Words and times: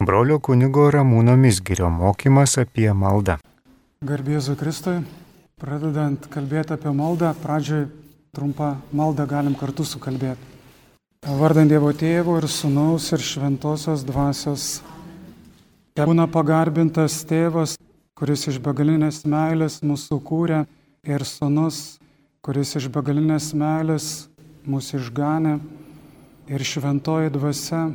Brolio 0.00 0.38
kunigo 0.40 0.86
Ramūno 0.88 1.34
Misgirio 1.36 1.90
mokymas 1.92 2.54
apie 2.62 2.86
maldą. 2.96 3.34
Garbėzu 4.00 4.54
Kristui, 4.56 5.02
pradedant 5.60 6.24
kalbėti 6.32 6.72
apie 6.72 6.94
maldą, 6.96 7.34
pradžioj 7.42 7.84
trumpą 8.32 8.70
maldą 8.96 9.26
galim 9.28 9.58
kartu 9.60 9.84
sukalbėti. 9.84 10.40
Vardant 11.42 11.68
Dievo 11.68 11.92
Tėvo 11.92 12.38
ir 12.40 12.48
Sūnaus 12.48 13.10
ir 13.12 13.20
Šventosios 13.20 14.06
Dvasios. 14.08 14.80
Te 15.92 16.08
būna 16.08 16.24
pagarbintas 16.32 17.20
Tėvas, 17.28 17.76
kuris 18.16 18.48
iš 18.48 18.56
begalinės 18.64 19.26
meilės 19.28 19.82
mūsų 19.84 20.22
kūrė 20.24 20.64
ir 21.04 21.28
Sūnus, 21.28 22.00
kuris 22.40 22.72
iš 22.80 22.88
begalinės 22.88 23.52
meilės 23.52 24.30
mūsų 24.64 25.04
išganė 25.04 25.58
ir 26.48 26.70
Šventoji 26.72 27.36
Dvasia 27.36 27.90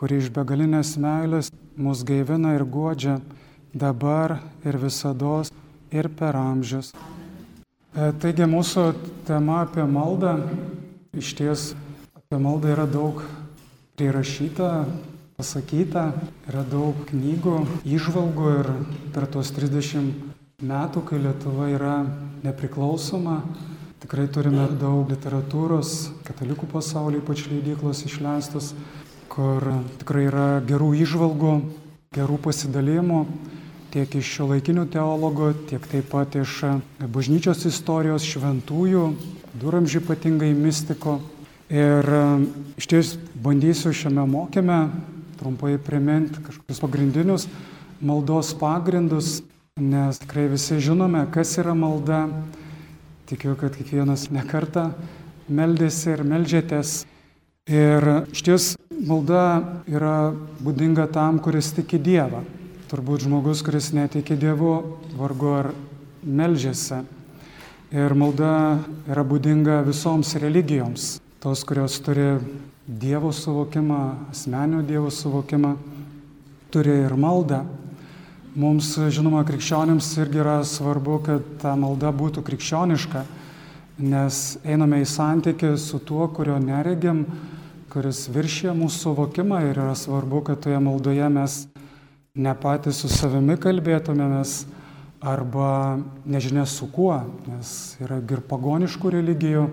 kuri 0.00 0.16
iš 0.16 0.30
begalinės 0.32 0.94
meilės 0.96 1.50
mus 1.76 2.00
gaivina 2.08 2.54
ir 2.56 2.62
godžia 2.64 3.18
dabar 3.76 4.38
ir 4.64 4.78
visada 4.80 5.42
ir 5.92 6.08
per 6.16 6.38
amžius. 6.40 6.94
E, 7.92 8.08
taigi 8.22 8.46
mūsų 8.48 8.84
tema 9.28 9.58
apie 9.66 9.84
maldą, 9.84 10.38
iš 11.12 11.34
ties 11.36 11.64
apie 12.16 12.38
maldą 12.40 12.72
yra 12.72 12.86
daug 12.88 13.20
prirašyta, 14.00 14.70
pasakyta, 15.36 16.06
yra 16.48 16.64
daug 16.64 16.96
knygų, 17.10 17.58
išvalgų 17.84 18.54
ir 18.56 18.70
per 19.12 19.26
tuos 19.28 19.52
30 19.52 20.14
metų, 20.64 21.04
kai 21.10 21.20
Lietuva 21.20 21.68
yra 21.74 21.98
nepriklausoma, 22.40 23.42
tikrai 24.00 24.30
turime 24.32 24.64
daug 24.80 25.12
literatūros, 25.12 25.92
katalikų 26.24 26.70
pasaulio 26.72 27.20
ypač 27.20 27.44
leidyklos 27.52 28.00
išleistos 28.08 28.72
kur 29.30 29.64
tikrai 30.00 30.26
yra 30.28 30.48
gerų 30.66 30.90
išvalgų, 31.04 31.54
gerų 32.16 32.38
pasidalymų 32.42 33.20
tiek 33.90 34.14
iš 34.20 34.28
šio 34.36 34.46
laikinių 34.52 34.86
teologų, 34.90 35.50
tiek 35.70 35.86
taip 35.90 36.10
pat 36.12 36.36
iš 36.38 36.60
bažnyčios 37.10 37.64
istorijos 37.70 38.26
šventųjų, 38.26 39.04
duramžių 39.62 40.02
ypatingai 40.04 40.52
mistiko. 40.54 41.18
Ir 41.70 42.06
iš 42.78 42.86
ties 42.90 43.16
bandysiu 43.38 43.94
šiame 43.94 44.26
mokyme 44.30 44.80
trumpai 45.38 45.76
priminti 45.78 46.42
kažkokius 46.42 46.82
pagrindinius 46.82 47.46
maldos 48.00 48.54
pagrindus, 48.56 49.42
nes 49.76 50.18
tikrai 50.18 50.48
visi 50.48 50.80
žinome, 50.80 51.24
kas 51.32 51.56
yra 51.60 51.74
malda. 51.76 52.28
Tikiu, 53.30 53.54
kad 53.54 53.76
kiekvienas 53.76 54.26
nekarta 54.34 54.90
meldėsi 55.46 56.16
ir 56.16 56.24
melžėtės. 56.26 57.04
Ir 57.70 58.06
iš 58.32 58.42
ties 58.42 58.64
malda 59.06 59.44
yra 59.88 60.32
būdinga 60.60 61.06
tam, 61.12 61.38
kuris 61.42 61.72
tiki 61.76 61.98
Dievą. 62.00 62.42
Turbūt 62.90 63.24
žmogus, 63.24 63.62
kuris 63.62 63.92
netiki 63.94 64.36
Dievu, 64.38 64.98
vargu 65.18 65.54
ar 65.56 65.70
melžiasi. 66.26 67.02
Ir 67.94 68.14
malda 68.14 68.80
yra 69.10 69.24
būdinga 69.26 69.80
visoms 69.86 70.34
religijoms. 70.38 71.18
Tos, 71.40 71.64
kurios 71.64 71.96
turi 72.04 72.36
Dievo 72.86 73.32
suvokimą, 73.32 74.30
asmenio 74.34 74.82
Dievo 74.86 75.10
suvokimą, 75.14 75.76
turi 76.70 77.00
ir 77.06 77.14
maldą. 77.16 77.64
Mums, 78.58 78.96
žinoma, 79.14 79.44
krikščionims 79.46 80.08
irgi 80.18 80.42
yra 80.42 80.58
svarbu, 80.66 81.20
kad 81.22 81.46
ta 81.62 81.76
malda 81.78 82.10
būtų 82.10 82.42
krikščioniška, 82.42 83.22
nes 84.02 84.40
einame 84.66 84.98
į 85.04 85.06
santykį 85.06 85.76
su 85.78 86.00
tuo, 86.02 86.26
kurio 86.34 86.58
neregim, 86.58 87.22
kuris 87.90 88.28
viršė 88.30 88.70
mūsų 88.78 89.00
suvokimą 89.02 89.64
ir 89.66 89.78
yra 89.80 89.96
svarbu, 89.98 90.44
kad 90.46 90.60
toje 90.62 90.78
maldoje 90.78 91.26
mes 91.32 91.54
ne 92.38 92.52
patys 92.54 93.00
su 93.02 93.08
savimi 93.10 93.56
kalbėtumėmės 93.58 94.60
arba 95.26 95.98
nežinia 96.22 96.68
su 96.70 96.86
kuo, 96.92 97.16
nes 97.50 97.96
yra 97.98 98.20
ir 98.22 98.44
pagoniškų 98.46 99.10
religijų, 99.16 99.64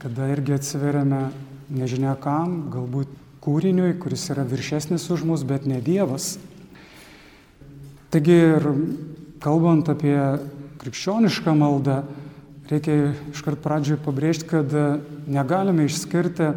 kada 0.00 0.30
irgi 0.32 0.56
atsiveriame 0.56 1.20
nežinia 1.68 2.14
kam, 2.22 2.70
galbūt 2.72 3.12
kūriniui, 3.44 3.92
kuris 4.00 4.24
yra 4.32 4.46
viršesnis 4.48 5.04
už 5.12 5.26
mus, 5.28 5.44
bet 5.44 5.68
ne 5.68 5.82
Dievas. 5.84 6.38
Taigi 8.14 8.38
ir 8.56 8.70
kalbant 9.44 9.90
apie 9.92 10.16
krikščionišką 10.80 11.52
maldą, 11.60 12.06
reikia 12.70 13.12
iškart 13.34 13.60
pradžioje 13.60 14.00
pabrėžti, 14.00 14.48
kad 14.48 14.72
negalime 15.28 15.84
išskirti 15.90 16.54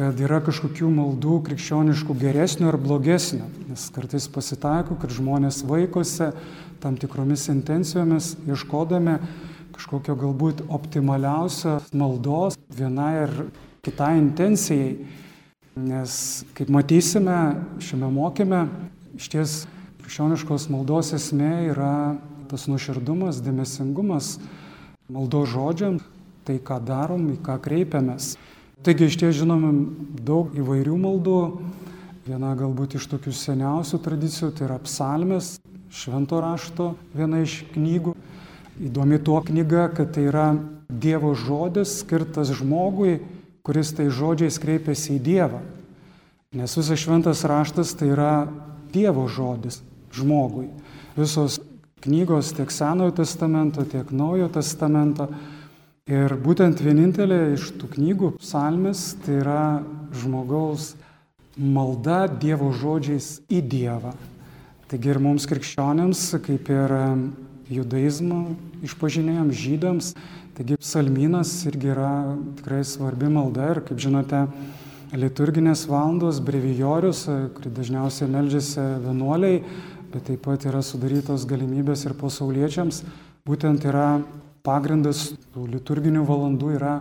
kad 0.00 0.16
yra 0.16 0.38
kažkokių 0.40 0.88
maldų 0.96 1.34
krikščioniškų 1.44 2.14
geresnių 2.22 2.70
ar 2.70 2.78
blogesnių, 2.80 3.44
nes 3.68 3.82
kartais 3.92 4.24
pasitaiko, 4.32 4.94
kad 4.96 5.12
žmonės 5.12 5.58
vaikosi 5.68 6.30
tam 6.80 6.94
tikromis 6.96 7.42
intencijomis, 7.52 8.30
ieškodami 8.48 9.18
kažkokio 9.74 10.14
galbūt 10.22 10.62
optimaliausio 10.72 11.74
maldos 11.92 12.56
vienai 12.72 13.26
ar 13.26 13.34
kitai 13.84 14.14
intencijai. 14.22 14.94
Nes, 15.76 16.14
kaip 16.56 16.72
matysime 16.72 17.36
šiame 17.84 18.08
mokyme, 18.14 18.62
iš 19.20 19.28
ties 19.34 19.56
krikščioniškos 20.00 20.70
maldos 20.72 21.12
esmė 21.18 21.50
yra 21.74 21.92
tas 22.48 22.64
nuoširdumas, 22.72 23.42
dėmesingumas, 23.44 24.38
maldos 25.12 25.52
žodžiam, 25.52 26.00
tai 26.48 26.56
ką 26.56 26.80
darom, 26.88 27.28
į 27.36 27.42
ką 27.44 27.60
kreipiamės. 27.68 28.38
Taigi 28.80 29.10
iš 29.10 29.18
ties 29.20 29.34
žinome 29.36 29.74
daug 30.24 30.54
įvairių 30.56 30.94
maldų. 30.96 31.40
Viena 32.24 32.54
galbūt 32.56 32.94
iš 32.96 33.10
tokių 33.12 33.32
seniausių 33.36 33.98
tradicijų 34.00 34.48
tai 34.56 34.64
yra 34.70 34.78
psalmės, 34.80 35.58
švento 35.92 36.38
rašto 36.40 36.94
viena 37.12 37.42
iš 37.44 37.58
knygų. 37.74 38.14
Įdomi 38.80 39.18
tuo 39.20 39.42
knyga, 39.44 39.90
kad 39.92 40.14
tai 40.16 40.24
yra 40.30 40.46
Dievo 40.88 41.34
žodis 41.36 41.98
skirtas 42.00 42.54
žmogui, 42.56 43.18
kuris 43.60 43.92
tai 43.92 44.08
žodžiais 44.08 44.56
kreipiasi 44.62 45.18
į 45.18 45.22
Dievą. 45.28 45.60
Nes 46.56 46.80
visas 46.80 47.04
šventas 47.04 47.44
raštas 47.44 47.92
tai 48.00 48.14
yra 48.14 48.48
Dievo 48.94 49.28
žodis 49.28 49.82
žmogui. 50.16 50.70
Visos 51.20 51.60
knygos 52.00 52.54
tiek 52.56 52.72
Senojo 52.72 53.12
testamento, 53.20 53.84
tiek 53.84 54.08
Naujojo 54.08 54.48
testamento 54.56 55.28
Ir 56.10 56.32
būtent 56.42 56.80
vienintelė 56.82 57.52
iš 57.54 57.68
tų 57.78 57.92
knygų 57.92 58.32
psalmės 58.40 59.12
tai 59.22 59.36
yra 59.44 59.60
žmogaus 60.18 60.96
malda 61.54 62.24
Dievo 62.26 62.72
žodžiais 62.74 63.36
į 63.46 63.60
Dievą. 63.70 64.10
Taigi 64.90 65.12
ir 65.12 65.20
mums 65.22 65.46
krikščionėms, 65.46 66.24
kaip 66.42 66.66
ir 66.74 66.94
judaizmo 67.70 68.40
išpažinėjams, 68.82 69.54
žydams, 69.54 70.10
taigi 70.58 70.80
psalminas 70.82 71.54
irgi 71.70 71.92
yra 71.94 72.10
tikrai 72.58 72.82
svarbi 72.82 73.30
malda 73.30 73.70
ir, 73.76 73.84
kaip 73.86 74.02
žinote, 74.02 74.42
liturginės 75.14 75.86
valandos, 75.86 76.42
brevijorius, 76.42 77.22
kurį 77.54 77.74
dažniausiai 77.78 78.34
meldžiasi 78.34 78.90
vienuoliai, 79.06 79.62
bet 80.10 80.26
taip 80.26 80.42
pat 80.48 80.66
yra 80.66 80.82
sudarytos 80.82 81.46
galimybės 81.46 82.02
ir 82.08 82.18
pasauliečiams, 82.18 83.04
būtent 83.46 83.86
yra 83.86 84.16
pagrindas 84.66 85.30
tų 85.54 85.66
liturginių 85.74 86.24
valandų 86.28 86.74
yra 86.76 86.94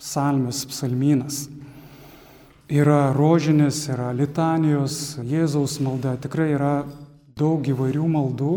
psalmės, 0.00 0.64
psalmynas. 0.70 1.44
Yra 2.70 3.10
rožinės, 3.16 3.82
yra 3.90 4.12
litanijos, 4.14 5.18
Jėzaus 5.26 5.80
malda, 5.82 6.14
tikrai 6.22 6.52
yra 6.54 6.74
daug 7.38 7.66
įvairių 7.66 8.06
maldų, 8.12 8.52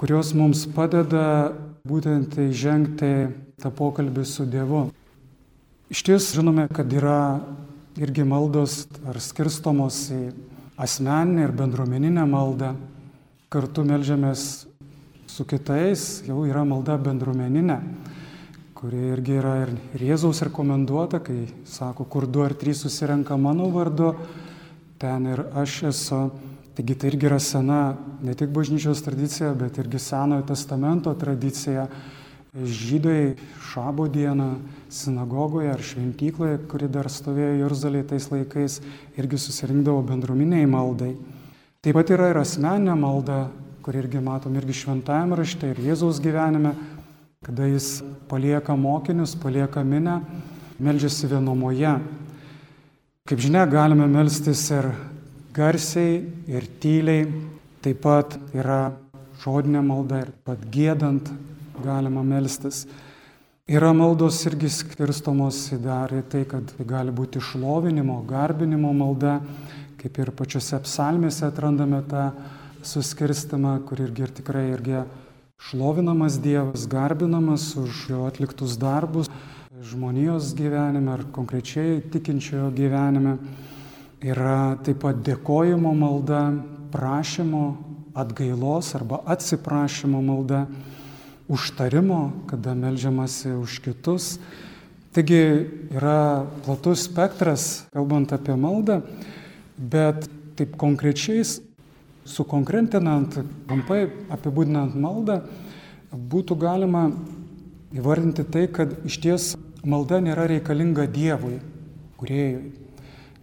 kurios 0.00 0.32
mums 0.32 0.64
padeda 0.72 1.52
būtent 1.84 2.38
įžengti 2.40 3.12
tą 3.60 3.72
pokalbį 3.76 4.24
su 4.24 4.46
Dievu. 4.48 4.86
Iš 5.92 6.04
ties 6.06 6.30
žinome, 6.36 6.68
kad 6.72 6.88
yra 6.94 7.40
irgi 8.00 8.24
maldos 8.24 8.86
ar 9.04 9.18
skirstomos 9.20 10.06
į 10.14 10.22
asmeninę 10.80 11.48
ir 11.48 11.54
bendruomeninę 11.56 12.24
maldą. 12.30 12.72
Kartu 13.50 13.82
melžiamės 13.84 14.69
su 15.30 15.44
kitais 15.46 16.24
jau 16.26 16.42
yra 16.48 16.64
malda 16.66 16.96
bendruomeninė, 16.98 17.76
kuri 18.74 19.10
irgi 19.14 19.36
yra 19.38 19.54
ir 19.62 19.72
Jėzaus 20.00 20.42
rekomenduota, 20.48 21.20
kai 21.22 21.44
sako, 21.68 22.06
kur 22.10 22.26
du 22.26 22.42
ar 22.42 22.56
trys 22.58 22.82
susirenka 22.82 23.36
mano 23.38 23.68
vardu, 23.70 24.14
ten 24.98 25.28
ir 25.30 25.44
aš 25.54 25.82
esu. 25.92 26.22
Taigi 26.74 26.96
tai 26.96 27.10
irgi 27.10 27.28
yra 27.28 27.38
sena 27.42 27.80
ne 28.24 28.34
tik 28.38 28.50
bažnyčios 28.54 29.02
tradicija, 29.04 29.52
bet 29.58 29.78
irgi 29.82 29.98
Senojo 30.02 30.46
testamento 30.48 31.12
tradicija. 31.18 31.86
Žydai 32.50 33.36
šabo 33.70 34.08
dieną 34.10 34.48
sinagogoje 34.90 35.70
ar 35.70 35.82
šventykloje, 35.86 36.62
kuri 36.70 36.88
dar 36.90 37.06
stovėjo 37.06 37.58
Jeruzalėje 37.60 38.08
tais 38.14 38.30
laikais, 38.32 38.80
irgi 39.20 39.38
susirinkdavo 39.38 40.02
bendruomeniai 40.08 40.66
maldai. 40.66 41.12
Taip 41.84 41.98
pat 42.00 42.10
yra 42.16 42.32
ir 42.32 42.40
asmeninė 42.40 42.96
malda, 42.98 43.44
kur 43.90 43.96
irgi 43.98 44.20
matom 44.22 44.54
irgi 44.54 44.74
šventajame 44.84 45.34
rašte 45.34 45.72
ir 45.72 45.78
Jėzaus 45.82 46.20
gyvenime, 46.22 46.70
kada 47.42 47.66
jis 47.66 48.04
palieka 48.30 48.76
mokinius, 48.78 49.32
palieka 49.34 49.82
minę, 49.82 50.20
melžiasi 50.78 51.26
vienomoje. 51.26 51.96
Kaip 53.26 53.42
žinia, 53.42 53.64
galime 53.66 54.06
melstis 54.06 54.62
ir 54.70 54.92
garsiai 55.56 56.20
ir 56.46 56.68
tyliai, 56.78 57.24
taip 57.82 57.98
pat 58.04 58.38
yra 58.54 58.92
žodinė 59.42 59.82
malda 59.82 60.22
ir 60.22 60.30
pat 60.46 60.62
gėdant 60.70 61.26
galima 61.82 62.22
melstis. 62.22 62.84
Yra 63.66 63.90
maldos 63.90 64.38
irgi 64.46 64.70
skirstomos 64.70 65.64
į 65.74 65.80
dar 65.88 66.14
į 66.14 66.22
tai, 66.30 66.44
kad 66.46 66.70
tai 66.76 66.86
gali 66.94 67.10
būti 67.10 67.42
šlovinimo, 67.42 68.22
garbinimo 68.30 68.94
malda, 68.94 69.40
kaip 69.98 70.22
ir 70.22 70.30
pačiose 70.30 70.78
psalmėse 70.86 71.42
atrandame 71.50 72.04
tą 72.06 72.30
suskirstimą, 72.86 73.78
kur 73.88 74.00
irgi 74.00 74.26
ir 74.26 74.34
tikrai 74.40 74.66
irgi 74.74 75.04
šlovinamas 75.70 76.40
Dievas, 76.40 76.86
garbinamas 76.88 77.74
už 77.76 78.04
jo 78.08 78.26
atliktus 78.28 78.78
darbus 78.80 79.28
žmonijos 79.82 80.52
gyvenime 80.54 81.12
ar 81.14 81.22
konkrečiai 81.32 82.00
tikinčiojo 82.12 82.68
gyvenime. 82.76 83.38
Yra 84.20 84.76
taip 84.84 85.00
pat 85.00 85.22
dėkojimo 85.24 85.94
malda, 85.96 86.42
prašymo, 86.92 87.64
atgailos 88.12 88.90
arba 88.98 89.22
atsiprašymo 89.32 90.20
malda 90.20 90.66
užtarimo, 91.48 92.44
kada 92.50 92.74
melžiamasi 92.76 93.54
už 93.56 93.78
kitus. 93.86 94.36
Taigi 95.16 95.40
yra 95.96 96.44
platus 96.66 97.06
spektras, 97.08 97.86
kalbant 97.94 98.34
apie 98.36 98.54
maldą, 98.60 99.00
bet 99.78 100.28
taip 100.60 100.76
konkrečiais, 100.76 101.56
sukonkretinant, 102.30 103.40
trumpai 103.68 104.04
apibūdinant 104.32 104.94
maldą, 104.98 105.40
būtų 106.10 106.56
galima 106.58 107.08
įvardinti 107.94 108.44
tai, 108.46 108.66
kad 108.70 108.94
iš 109.06 109.18
ties 109.22 109.48
malda 109.86 110.20
nėra 110.22 110.46
reikalinga 110.50 111.08
Dievui, 111.10 111.58
kuriejui. 112.20 112.70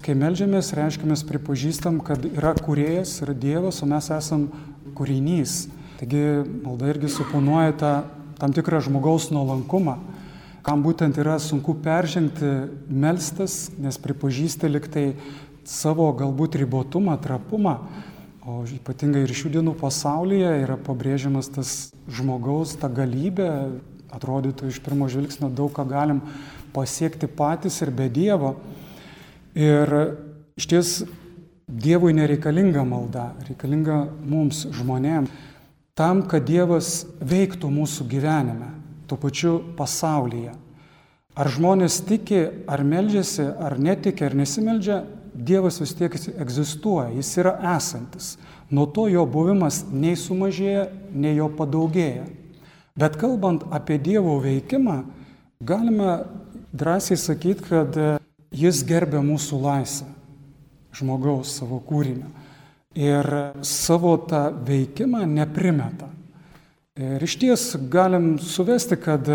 Kai 0.04 0.14
melžiamės, 0.14 0.76
reiškia, 0.78 1.08
mes 1.10 1.24
pripažįstam, 1.26 1.98
kad 2.06 2.22
yra 2.30 2.54
kuriejas, 2.56 3.16
yra 3.26 3.34
Dievas, 3.34 3.82
o 3.82 3.88
mes 3.90 4.12
esam 4.14 4.46
kūrinys. 4.98 5.66
Taigi 5.98 6.22
malda 6.62 6.92
irgi 6.92 7.10
suponuoja 7.10 7.74
tą 7.82 7.94
tam 8.38 8.54
tikrą 8.54 8.84
žmogaus 8.86 9.32
nuolankumą, 9.34 9.98
kam 10.62 10.84
būtent 10.86 11.18
yra 11.18 11.40
sunku 11.42 11.74
peržengti 11.82 12.52
melstas, 12.86 13.72
nes 13.82 13.98
pripažįsta 13.98 14.70
liktai 14.70 15.08
savo 15.68 16.12
galbūt 16.16 16.60
ribotumą, 16.62 17.18
trapumą, 17.24 17.80
o 18.48 18.62
ypatingai 18.64 19.26
ir 19.26 19.34
šių 19.36 19.58
dienų 19.58 19.74
pasaulyje 19.82 20.54
yra 20.64 20.78
pabrėžiamas 20.80 21.50
tas 21.52 21.72
žmogaus, 22.08 22.78
ta 22.80 22.88
galybė, 22.88 23.50
atrodytų 24.16 24.70
iš 24.72 24.80
pirmo 24.86 25.10
žvilgsnio 25.12 25.50
daug 25.52 25.74
ką 25.76 25.84
galim 25.90 26.22
pasiekti 26.76 27.28
patys 27.28 27.82
ir 27.84 27.92
be 27.92 28.08
Dievo. 28.08 28.56
Ir 29.58 29.92
iš 30.56 30.70
ties 30.72 30.94
Dievui 31.68 32.14
nereikalinga 32.16 32.86
malda, 32.88 33.34
reikalinga 33.50 34.06
mums 34.24 34.64
žmonėms 34.72 35.34
tam, 35.98 36.22
kad 36.30 36.46
Dievas 36.48 37.02
veiktų 37.20 37.68
mūsų 37.74 38.06
gyvenime, 38.08 38.70
tuo 39.10 39.18
pačiu 39.20 39.58
pasaulyje. 39.76 40.54
Ar 41.38 41.50
žmonės 41.52 42.00
tiki, 42.08 42.46
ar 42.70 42.86
melžiasi, 42.86 43.44
ar 43.44 43.76
netiki, 43.82 44.24
ar 44.26 44.38
nesimeldžia, 44.38 45.02
Dievas 45.38 45.78
vis 45.82 45.94
tiek 45.94 46.16
egzistuoja, 46.34 47.12
jis 47.14 47.30
yra 47.38 47.54
esantis. 47.76 48.36
Nuo 48.74 48.88
to 48.90 49.06
jo 49.12 49.24
buvimas 49.30 49.84
nei 49.92 50.18
sumažėja, 50.18 50.88
nei 51.14 51.38
jo 51.38 51.48
padaugėja. 51.54 52.26
Bet 52.98 53.20
kalbant 53.22 53.68
apie 53.72 54.00
Dievo 54.02 54.40
veikimą, 54.42 55.04
galime 55.62 56.24
drąsiai 56.74 57.20
sakyti, 57.22 57.70
kad 57.70 58.02
jis 58.50 58.82
gerbė 58.88 59.22
mūsų 59.22 59.62
laisvę, 59.62 60.10
žmogaus 60.98 61.54
savo 61.60 61.80
kūrinio 61.86 62.34
ir 62.98 63.28
savo 63.62 64.18
tą 64.18 64.50
veikimą 64.66 65.22
neprimeta. 65.30 66.10
Ir 66.98 67.22
iš 67.22 67.36
ties 67.38 67.64
galim 67.94 68.40
suvesti, 68.42 68.98
kad 68.98 69.28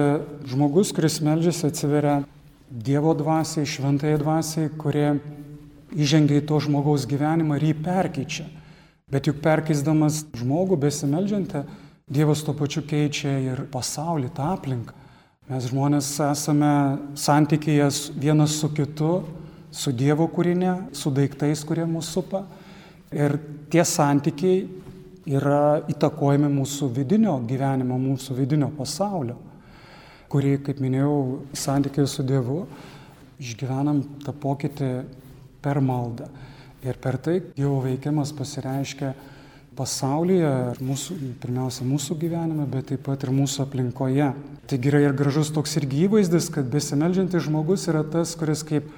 žmogus, 0.51 0.91
kuris 0.95 1.21
melžiasi, 1.23 1.69
atsiveria 1.71 2.23
Dievo 2.73 3.13
dvasiai, 3.15 3.69
šventai 3.69 4.17
dvasiai, 4.19 4.71
kurie 4.81 5.13
įžengia 5.97 6.41
į 6.41 6.47
to 6.49 6.59
žmogaus 6.63 7.07
gyvenimą 7.09 7.59
ir 7.59 7.71
jį 7.71 7.77
perkeičia. 7.85 8.47
Bet 9.13 9.29
juk 9.29 9.43
perkeisdamas 9.45 10.25
žmogų 10.39 10.81
besimeldžiantę, 10.87 11.67
Dievas 12.13 12.43
tuo 12.45 12.53
pačiu 12.53 12.83
keičia 12.85 13.31
ir 13.41 13.61
pasaulį, 13.73 14.33
tą 14.37 14.51
aplinką. 14.53 14.93
Mes 15.49 15.69
žmonės 15.71 16.09
esame 16.27 16.73
santykėje 17.17 17.87
vienas 18.21 18.57
su 18.59 18.69
kitu, 18.75 19.13
su 19.73 19.93
Dievo 19.97 20.27
kūrinė, 20.29 20.93
su 20.93 21.13
daiktais, 21.15 21.63
kurie 21.65 21.87
mūsų 21.89 22.11
supa. 22.19 22.43
Ir 23.15 23.39
tie 23.73 23.85
santykiai 23.87 24.67
yra 25.31 25.81
įtakojami 25.89 26.51
mūsų 26.53 26.91
vidinio 26.99 27.39
gyvenimo, 27.49 27.97
mūsų 28.03 28.37
vidinio 28.37 28.69
pasaulio, 28.77 29.39
kurį, 30.33 30.57
kaip 30.67 30.83
minėjau, 30.83 31.17
santykiai 31.57 32.11
su 32.11 32.27
Dievu 32.27 32.65
išgyvenam 33.43 34.03
tą 34.23 34.35
pokytį 34.37 34.91
per 35.63 35.81
maldą. 35.85 36.29
Ir 36.83 36.99
per 36.99 37.19
tai 37.23 37.39
Dievo 37.55 37.79
veikimas 37.85 38.33
pasireiškia 38.35 39.13
pasaulyje, 39.79 40.51
mūsų, 40.85 41.17
pirmiausia 41.41 41.87
mūsų 41.89 42.17
gyvenime, 42.21 42.67
bet 42.69 42.91
taip 42.91 43.05
pat 43.07 43.25
ir 43.25 43.33
mūsų 43.33 43.65
aplinkoje. 43.65 44.33
Taigi 44.69 44.91
yra 44.91 45.01
ir 45.07 45.17
gražus 45.17 45.53
toks 45.55 45.79
irgi 45.81 46.05
įvaizdis, 46.09 46.51
kad 46.53 46.69
besimeldžiantis 46.73 47.47
žmogus 47.47 47.87
yra 47.91 48.03
tas, 48.05 48.35
kuris 48.39 48.65
kaip 48.69 48.91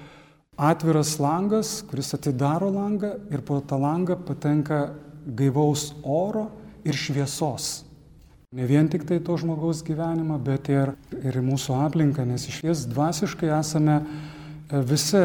atviras 0.57 1.17
langas, 1.23 1.81
kuris 1.91 2.15
atidaro 2.17 2.71
langą 2.75 3.15
ir 3.31 3.43
po 3.47 3.61
tą 3.61 3.79
langą 3.81 4.19
patenka 4.27 4.95
gaivaus 5.27 5.93
oro 6.03 6.49
ir 6.85 6.97
šviesos. 6.99 7.85
Ne 8.55 8.69
vien 8.71 8.87
tik 8.87 9.03
tai 9.09 9.19
to 9.19 9.35
žmogaus 9.41 9.83
gyvenimą, 9.83 10.39
bet 10.47 10.69
ir, 10.71 10.95
ir 11.19 11.41
mūsų 11.43 11.75
aplinką, 11.89 12.23
nes 12.29 12.47
iš 12.47 12.61
ties 12.63 12.85
dvasiškai 12.87 13.51
esame 13.57 13.97
e, 13.99 14.05
visi 14.87 15.25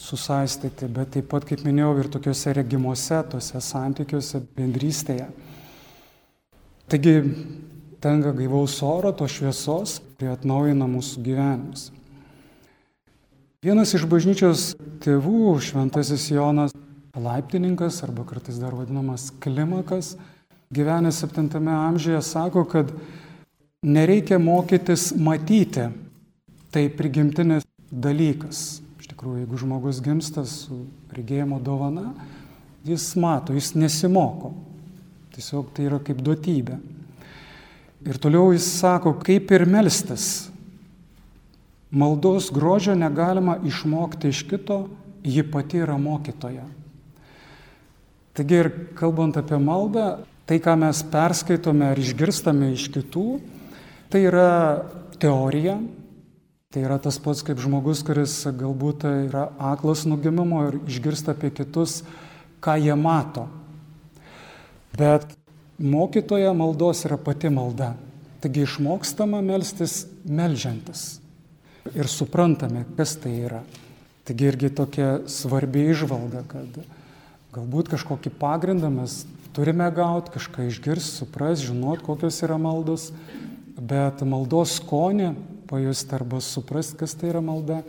susaistyti, 0.00 0.88
bet 0.88 1.12
taip 1.14 1.28
pat, 1.30 1.44
kaip 1.48 1.62
minėjau, 1.66 1.92
ir 2.00 2.08
tokiuose 2.12 2.54
regimuose, 2.56 3.20
tuose 3.30 3.60
santykiuose, 3.64 4.40
bendrystėje. 4.56 5.28
Taigi 6.90 7.14
tenka 8.00 8.32
gaivaus 8.34 8.78
oro, 8.82 9.12
to 9.12 9.28
šviesos, 9.28 10.00
kurie 10.16 10.32
atnaujina 10.32 10.88
mūsų 10.90 11.24
gyvenimus. 11.26 11.90
Vienas 13.60 13.92
iš 13.92 14.06
bažnyčios 14.08 14.70
tėvų, 15.04 15.58
šventasis 15.60 16.30
Jonas 16.32 16.72
Laiptininkas, 17.12 18.00
arba 18.06 18.24
kartais 18.24 18.56
dar 18.56 18.72
vadinamas 18.72 19.28
Klimakas, 19.42 20.14
gyvenęs 20.72 21.20
7 21.26 21.68
amžiuje, 21.68 22.22
sako, 22.24 22.64
kad 22.64 22.92
nereikia 23.84 24.38
mokytis 24.40 25.10
matyti, 25.12 25.90
tai 26.72 26.88
prigimtinis 26.88 27.66
dalykas. 27.90 28.80
Tikrųjų, 29.20 29.42
jeigu 29.42 29.58
žmogus 29.60 29.98
gimsta 30.00 30.46
su 30.48 30.78
regėjimo 31.12 31.58
dovana, 31.60 32.14
jis 32.88 33.02
mato, 33.20 33.52
jis 33.52 33.74
nesimoko. 33.76 34.54
Tiesiog 35.34 35.74
tai 35.76 35.90
yra 35.90 35.98
kaip 36.00 36.22
duotybė. 36.24 36.78
Ir 38.08 38.16
toliau 38.16 38.54
jis 38.54 38.64
sako, 38.78 39.12
kaip 39.20 39.52
ir 39.52 39.66
melstis. 39.68 40.48
Maldos 41.92 42.48
grožio 42.48 42.96
negalima 42.96 43.58
išmokti 43.60 44.32
iš 44.32 44.40
kito, 44.48 44.86
ji 45.20 45.44
pati 45.52 45.84
yra 45.84 46.00
mokytoja. 46.00 46.64
Taigi 48.32 48.56
ir 48.56 48.72
kalbant 48.96 49.36
apie 49.36 49.60
maldą, 49.60 50.22
tai, 50.48 50.62
ką 50.64 50.80
mes 50.80 51.04
perskaitome 51.12 51.92
ar 51.92 52.00
išgirstame 52.00 52.72
iš 52.72 52.88
kitų, 52.96 53.28
tai 54.08 54.24
yra 54.32 54.48
teorija, 55.20 55.76
tai 56.70 56.84
yra 56.86 57.00
tas 57.02 57.16
pats 57.18 57.40
kaip 57.42 57.58
žmogus, 57.58 58.04
kuris 58.06 58.30
galbūt 58.46 59.02
yra 59.08 59.48
aklas 59.72 60.04
nugimimo 60.06 60.60
ir 60.68 60.76
išgirsta 60.86 61.34
apie 61.34 61.48
kitus, 61.50 62.04
ką 62.62 62.76
jie 62.78 62.94
mato. 62.94 63.48
Bet 64.94 65.26
mokytoja 65.82 66.52
maldos 66.54 67.02
yra 67.08 67.18
pati 67.18 67.50
malda. 67.50 67.96
Taigi 68.38 68.62
išmokstama 68.68 69.42
melstis 69.42 70.04
melžiantis 70.22 71.18
ir 71.90 72.06
suprantame, 72.06 72.86
kas 72.94 73.18
tai 73.18 73.34
yra. 73.50 73.64
Taigi 74.30 74.46
irgi 74.52 74.70
tokia 74.70 75.10
svarbi 75.26 75.88
išvalga, 75.90 76.46
kad 76.54 76.80
galbūt 77.50 77.96
kažkokį 77.96 78.36
pagrindą 78.38 78.94
mes 78.94 79.24
turime 79.58 79.90
gauti, 79.90 80.38
kažką 80.38 80.70
išgirsti, 80.70 81.18
suprasti, 81.18 81.72
žinot, 81.74 82.06
kokios 82.06 82.44
yra 82.46 82.62
maldos, 82.62 83.10
bet 83.74 84.22
maldos 84.22 84.78
skonį 84.78 85.34
pajusti 85.70 86.14
arba 86.16 86.40
suprasti, 86.42 86.98
kas 86.98 87.14
tai 87.14 87.30
yra 87.30 87.42
malda, 87.44 87.80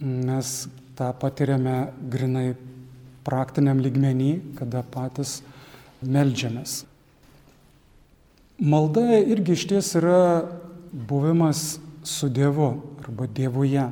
mes 0.00 0.52
tą 0.96 1.08
patiriame 1.16 1.76
grinai 2.12 2.50
praktiniam 3.26 3.80
lygmenį, 3.82 4.30
kada 4.58 4.84
patys 4.84 5.40
melžiamės. 6.04 6.84
Malda 8.56 9.18
irgi 9.18 9.56
iš 9.56 9.66
ties 9.72 9.90
yra 9.98 10.20
buvimas 10.92 11.78
su 12.06 12.28
Dievu 12.32 12.70
arba 13.02 13.26
Dievuje. 13.26 13.84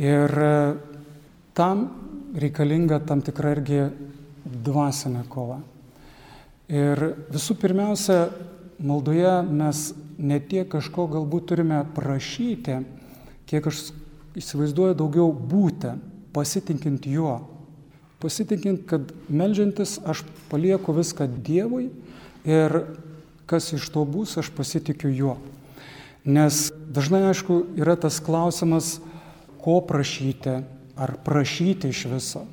Ir 0.00 0.38
e, 0.44 0.54
tam 1.52 1.82
reikalinga 2.38 3.02
tam 3.06 3.20
tikra 3.20 3.52
irgi 3.56 3.82
dvasinė 4.44 5.26
kova. 5.28 5.58
Ir 6.72 7.02
visų 7.32 7.58
pirmiausia, 7.60 8.30
maldoje 8.80 9.34
mes 9.50 9.90
ne 10.18 10.38
tiek 10.40 10.68
kažko 10.72 11.06
galbūt 11.12 11.50
turime 11.52 11.82
prašyti, 11.96 12.80
kiek 13.48 13.66
aš 13.68 13.90
įsivaizduoju 14.38 14.96
daugiau 14.98 15.32
būti, 15.32 15.94
pasitinkint 16.32 17.06
juo. 17.10 17.36
Pasitinkint, 18.22 18.84
kad 18.88 19.10
melžiantis 19.28 19.98
aš 20.06 20.22
palieku 20.50 20.94
viską 20.94 21.26
Dievui 21.42 21.90
ir 22.46 22.84
kas 23.50 23.72
iš 23.74 23.88
to 23.92 24.04
bus, 24.08 24.36
aš 24.38 24.52
pasitikiu 24.54 25.10
juo. 25.10 25.36
Nes 26.24 26.70
dažnai, 26.86 27.24
aišku, 27.32 27.74
yra 27.76 27.96
tas 27.98 28.20
klausimas, 28.22 29.00
ko 29.62 29.80
prašyti, 29.86 30.60
ar 30.96 31.16
prašyti 31.26 31.90
iš 31.90 32.04
viso. 32.10 32.44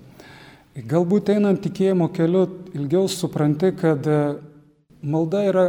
Galbūt 0.90 1.32
einant 1.34 1.62
tikėjimo 1.62 2.10
keliu 2.14 2.46
ilgiau 2.74 3.08
supranti, 3.12 3.72
kad 3.78 4.06
malda 5.02 5.44
yra 5.50 5.66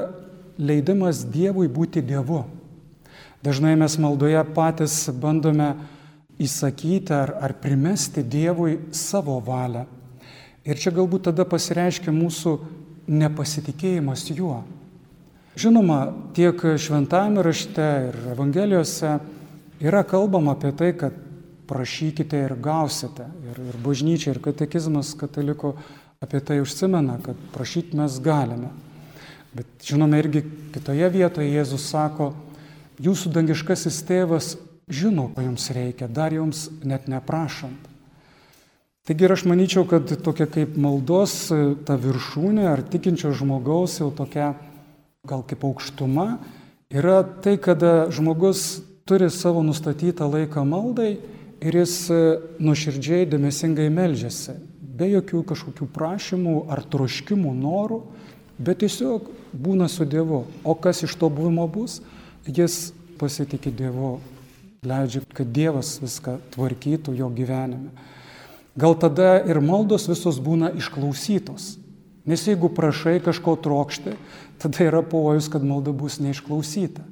leidimas 0.60 1.24
Dievui 1.24 1.68
būti 1.68 2.02
Dievu. 2.04 2.44
Dažnai 3.40 3.72
mes 3.80 3.96
maldoje 3.96 4.42
patys 4.54 5.06
bandome 5.16 5.72
įsakyti 6.40 7.14
ar, 7.16 7.32
ar 7.40 7.54
primesti 7.60 8.24
Dievui 8.24 8.76
savo 8.96 9.38
valią. 9.44 9.86
Ir 10.68 10.76
čia 10.76 10.92
galbūt 10.92 11.30
tada 11.30 11.46
pasireiškia 11.48 12.12
mūsų 12.12 12.52
nepasitikėjimas 13.08 14.26
juo. 14.36 14.60
Žinoma, 15.60 16.02
tiek 16.36 16.60
šventame 16.78 17.42
rašte 17.42 17.86
ir 18.10 18.18
evangelijose 18.34 19.16
yra 19.80 20.04
kalbama 20.06 20.54
apie 20.54 20.70
tai, 20.76 20.92
kad 20.96 21.16
prašykite 21.70 22.44
ir 22.44 22.54
gausite. 22.60 23.26
Ir, 23.48 23.58
ir 23.72 23.80
bažnyčia, 23.82 24.34
ir 24.34 24.42
katekizmas 24.44 25.14
katalikų 25.18 25.74
apie 26.20 26.40
tai 26.44 26.60
užsimena, 26.60 27.18
kad 27.24 27.40
prašyti 27.54 27.98
mes 27.98 28.20
galime. 28.22 28.70
Bet 29.56 29.66
žinome 29.82 30.20
irgi 30.22 30.44
kitoje 30.74 31.08
vietoje 31.10 31.50
Jėzus 31.50 31.88
sako, 31.90 32.32
jūsų 33.02 33.32
dangiškasis 33.34 34.02
tėvas 34.06 34.54
žino, 34.90 35.28
ko 35.34 35.42
jums 35.42 35.70
reikia, 35.74 36.06
dar 36.06 36.34
jums 36.34 36.68
net 36.86 37.08
neprašant. 37.10 37.88
Taigi 39.08 39.26
ir 39.26 39.34
aš 39.34 39.46
manyčiau, 39.48 39.86
kad 39.90 40.06
tokia 40.22 40.46
kaip 40.46 40.76
maldos 40.78 41.48
ta 41.86 41.96
viršūnė 41.98 42.68
ar 42.70 42.84
tikinčio 42.86 43.32
žmogaus 43.34 43.96
jau 43.98 44.10
tokia 44.14 44.52
gal 45.26 45.42
kaip 45.42 45.64
aukštuma 45.66 46.38
yra 46.92 47.22
tai, 47.42 47.56
kada 47.58 48.10
žmogus 48.14 48.84
turi 49.08 49.30
savo 49.30 49.64
nustatytą 49.66 50.28
laiką 50.30 50.62
maldai 50.68 51.16
ir 51.60 51.76
jis 51.80 51.94
nuoširdžiai, 52.62 53.26
dėmesingai 53.30 53.88
melžiasi, 53.92 54.54
be 54.80 55.10
jokių 55.10 55.42
kažkokių 55.48 55.88
prašymų 55.94 56.54
ar 56.70 56.84
troškimų, 56.92 57.52
norų, 57.64 58.00
bet 58.60 58.82
tiesiog 58.84 59.30
būna 59.56 59.88
su 59.88 60.04
Dievu. 60.04 60.44
O 60.64 60.76
kas 60.76 61.02
iš 61.06 61.16
to 61.18 61.30
buvimo 61.32 61.66
bus, 61.68 62.00
jis 62.46 62.92
pasitikė 63.20 63.72
Dievu, 63.72 64.18
leidžia, 64.86 65.24
kad 65.34 65.50
Dievas 65.52 65.96
viską 66.00 66.38
tvarkytų 66.54 67.16
jo 67.18 67.28
gyvenime. 67.34 67.90
Gal 68.78 68.94
tada 69.00 69.40
ir 69.42 69.60
maldos 69.60 70.06
visos 70.08 70.38
būna 70.40 70.70
išklausytos. 70.78 71.74
Nes 72.28 72.44
jeigu 72.46 72.70
prašai 72.72 73.18
kažko 73.24 73.56
trokšti, 73.58 74.14
tada 74.60 74.84
yra 74.86 75.00
pavojus, 75.02 75.48
kad 75.50 75.64
malda 75.66 75.92
bus 75.96 76.20
neišklausyta. 76.20 77.02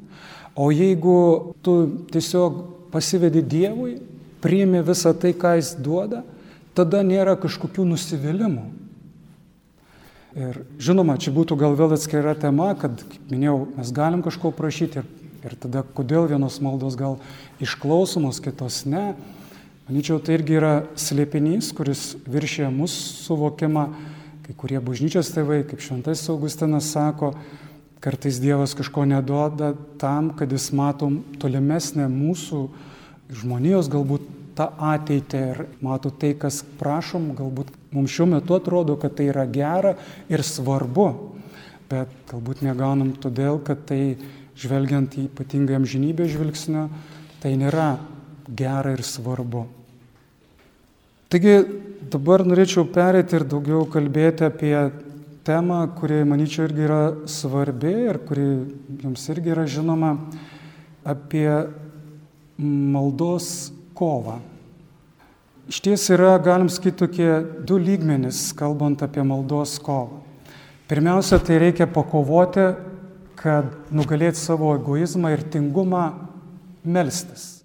O 0.59 0.71
jeigu 0.73 1.55
tu 1.64 1.75
tiesiog 2.12 2.61
pasivedi 2.93 3.43
Dievui, 3.43 3.99
priimi 4.43 4.83
visą 4.85 5.12
tai, 5.17 5.35
ką 5.35 5.57
Jis 5.59 5.75
duoda, 5.83 6.23
tada 6.76 7.02
nėra 7.07 7.37
kažkokių 7.40 7.87
nusivylimų. 7.88 8.67
Ir 10.37 10.61
žinoma, 10.77 11.17
čia 11.17 11.33
būtų 11.33 11.57
gal 11.57 11.73
vėl 11.79 11.95
atskira 11.97 12.35
tema, 12.37 12.75
kad, 12.77 13.01
kaip 13.01 13.31
minėjau, 13.33 13.63
mes 13.79 13.93
galim 13.97 14.21
kažko 14.25 14.53
prašyti 14.53 15.01
ir, 15.01 15.07
ir 15.49 15.55
tada 15.57 15.81
kodėl 15.97 16.29
vienos 16.29 16.59
maldos 16.61 16.99
gal 17.01 17.17
išklausomos, 17.65 18.43
kitos 18.45 18.83
ne. 18.85 19.15
Manyčiau, 19.89 20.21
tai 20.21 20.37
irgi 20.37 20.59
yra 20.59 20.73
slėpinys, 21.01 21.71
kuris 21.73 22.11
viršė 22.29 22.69
mūsų 22.69 23.25
suvokimą, 23.25 23.87
kai 24.45 24.57
kurie 24.61 24.83
bažnyčios 24.85 25.33
tėvai, 25.33 25.63
kaip 25.65 25.81
šventas 25.81 26.27
Augustinas 26.29 26.91
sako, 26.93 27.33
kartais 28.05 28.37
Dievas 28.43 28.77
kažko 28.77 29.07
neduoda 29.09 29.73
tam, 29.97 30.29
kad 30.37 30.53
jis 30.53 30.69
matom 30.77 31.23
tolimesnę 31.41 32.05
mūsų 32.13 32.67
žmonijos 33.33 33.89
galbūt 33.89 34.29
tą 34.59 34.69
ateitį 34.91 35.41
ir 35.53 35.61
mato 35.85 36.11
tai, 36.11 36.33
kas 36.38 36.65
prašom, 36.81 37.31
galbūt 37.38 37.71
mums 37.95 38.12
šiuo 38.12 38.27
metu 38.35 38.57
atrodo, 38.59 38.99
kad 38.99 39.15
tai 39.19 39.31
yra 39.31 39.47
gera 39.47 39.95
ir 40.31 40.43
svarbu, 40.43 41.09
bet 41.88 42.11
galbūt 42.33 42.65
negaunam 42.67 43.15
todėl, 43.23 43.62
kad 43.65 43.87
tai 43.88 44.19
žvelgiant 44.59 45.15
į 45.15 45.29
ypatingą 45.29 45.79
amžinybę 45.79 46.27
žvilgsnio, 46.29 46.88
tai 47.38 47.55
nėra 47.61 47.93
gera 48.49 48.97
ir 48.97 49.05
svarbu. 49.07 49.69
Taigi 51.29 51.55
dabar 52.11 52.43
norėčiau 52.49 52.88
perėti 52.91 53.37
ir 53.38 53.45
daugiau 53.47 53.85
kalbėti 53.93 54.47
apie 54.49 54.75
temą, 55.47 55.83
kuri, 55.97 56.23
manyčiau, 56.29 56.67
irgi 56.67 56.87
yra 56.88 57.03
svarbi 57.31 57.93
ir 58.09 58.19
kuri 58.27 58.47
jums 59.05 59.29
irgi 59.33 59.53
yra 59.55 59.67
žinoma, 59.69 60.17
apie 61.09 61.49
maldos 62.59 63.71
kovą. 63.99 64.38
Iš 65.69 65.83
ties 65.85 66.07
yra, 66.14 66.38
galim 66.40 66.71
sakyti, 66.73 66.97
tokie 67.02 67.31
du 67.69 67.76
lygmenys, 67.83 68.55
kalbant 68.57 69.02
apie 69.05 69.25
maldos 69.26 69.76
kovą. 69.85 70.23
Pirmiausia, 70.88 71.37
tai 71.45 71.59
reikia 71.61 71.85
pakovoti, 71.93 72.71
kad 73.38 73.69
nugalėti 73.95 74.40
savo 74.40 74.71
egoizmą 74.78 75.35
ir 75.35 75.45
tingumą 75.52 76.07
melstis. 76.88 77.59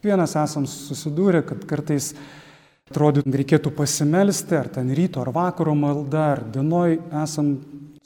Vienas 0.00 0.36
esam 0.38 0.68
susidūrę, 0.70 1.42
kad 1.48 1.66
kartais 1.68 2.12
atrodytų, 2.88 3.34
reikėtų 3.42 3.72
pasimelsti, 3.76 4.56
ar 4.56 4.70
ten 4.72 4.94
ryto 4.96 5.20
ar 5.24 5.32
vakaro 5.34 5.74
malda, 5.76 6.22
ar 6.36 6.44
dienoj 6.54 6.96
esam 7.24 7.56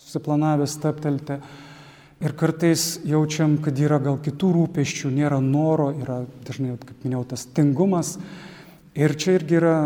susiplanavę 0.00 0.66
staptelti. 0.68 1.38
Ir 2.22 2.32
kartais 2.38 3.00
jaučiam, 3.04 3.56
kad 3.62 3.78
yra 3.80 3.98
gal 4.02 4.20
kitų 4.22 4.52
rūpeščių, 4.54 5.10
nėra 5.16 5.40
noro, 5.42 5.90
yra 5.98 6.20
dažnai, 6.46 6.76
kaip 6.78 7.02
minėjau, 7.02 7.24
tas 7.34 7.46
tingumas. 7.50 8.14
Ir 8.94 9.16
čia 9.18 9.34
irgi 9.40 9.58
yra 9.58 9.76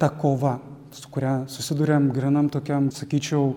ta 0.00 0.08
kova, 0.08 0.56
su 0.96 1.10
kuria 1.12 1.42
susidurėm 1.52 2.08
grinam 2.14 2.48
tokiam, 2.52 2.88
sakyčiau, 2.94 3.52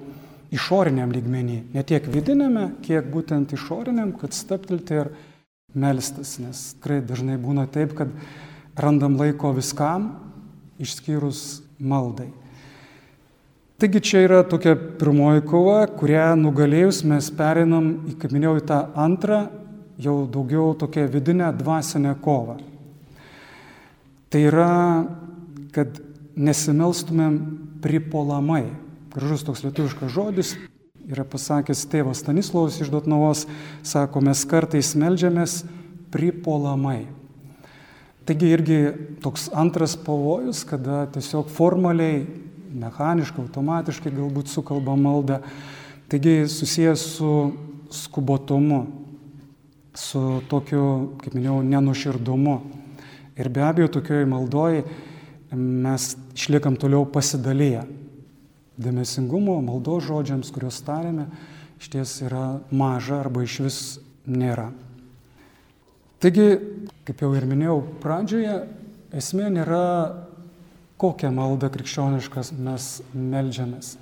išoriniam 0.53 1.13
lygmenį. 1.15 1.61
Ne 1.73 1.83
tiek 1.87 2.05
vidinėme, 2.11 2.67
kiek 2.85 3.07
būtent 3.11 3.55
išoriniam, 3.55 4.11
kad 4.19 4.35
staptelti 4.35 4.99
ir 4.99 5.11
melstis. 5.73 6.37
Nes 6.43 6.65
tikrai 6.75 7.01
dažnai 7.05 7.39
būna 7.41 7.65
taip, 7.71 7.95
kad 7.97 8.11
randam 8.75 9.15
laiko 9.19 9.53
viskam, 9.55 10.11
išskyrus 10.83 11.63
maldai. 11.79 12.29
Taigi 13.75 13.99
čia 13.99 14.21
yra 14.23 14.37
tokia 14.47 14.71
pirmoji 14.75 15.41
kova, 15.43 15.81
kurią 15.99 16.29
nugalėjus 16.39 17.01
mes 17.11 17.27
perinam, 17.35 17.89
kaip 18.21 18.31
minėjau, 18.31 18.53
į 18.61 18.63
tą 18.69 18.77
antrą, 19.03 19.39
jau 19.99 20.13
daugiau 20.31 20.69
tokią 20.79 21.09
vidinę 21.11 21.49
dvasinę 21.59 22.13
kovą. 22.23 22.55
Tai 24.31 24.43
yra, 24.47 24.69
kad 25.75 25.99
nesimelstumėm 26.39 27.35
pripolamai. 27.83 28.63
Gražus 29.11 29.43
toks 29.43 29.65
lietuviškas 29.67 30.15
žodis, 30.15 30.53
yra 31.11 31.27
pasakęs 31.27 31.83
tėvas 31.91 32.23
Stanislavas 32.23 32.79
iš 32.79 32.93
Dotnavos, 32.95 33.43
sako, 33.83 34.23
mes 34.23 34.45
kartais 34.47 34.93
melžiamės 34.95 35.65
pripolamai. 36.15 37.09
Taigi 38.23 38.55
irgi 38.55 38.79
toks 39.19 39.49
antras 39.51 39.99
pavojus, 39.99 40.63
kada 40.63 41.03
tiesiog 41.11 41.51
formaliai 41.51 42.23
mechaniškai, 42.75 43.45
automatiškai 43.45 44.13
galbūt 44.13 44.51
sukalba 44.51 44.95
maldą. 44.99 45.39
Taigi 46.11 46.45
susijęs 46.51 47.01
su 47.15 47.31
skubotumu, 47.95 48.85
su 49.95 50.21
tokiu, 50.51 51.15
kaip 51.21 51.35
minėjau, 51.37 51.61
nenuširdumu. 51.65 52.55
Ir 53.35 53.49
be 53.51 53.63
abejo, 53.65 53.89
tokioje 53.97 54.27
maldoje 54.29 54.83
mes 55.55 56.15
išliekam 56.35 56.77
toliau 56.79 57.07
pasidalyję. 57.07 57.85
Dėmesingumo, 58.75 59.61
maldo 59.63 60.01
žodžiams, 60.03 60.51
kuriuos 60.51 60.81
tarėme, 60.83 61.29
iš 61.79 61.91
ties 61.93 62.15
yra 62.27 62.59
maža 62.75 63.21
arba 63.23 63.45
iš 63.45 63.59
vis 63.63 63.79
nėra. 64.27 64.67
Taigi, 66.19 66.57
kaip 67.07 67.21
jau 67.23 67.31
ir 67.37 67.47
minėjau 67.47 67.79
pradžioje, 68.03 68.55
esmė 69.15 69.51
nėra 69.53 69.85
kokią 71.01 71.31
maldą 71.35 71.69
krikščioniškas 71.73 72.53
mes 72.55 72.89
melžiamės, 73.13 73.95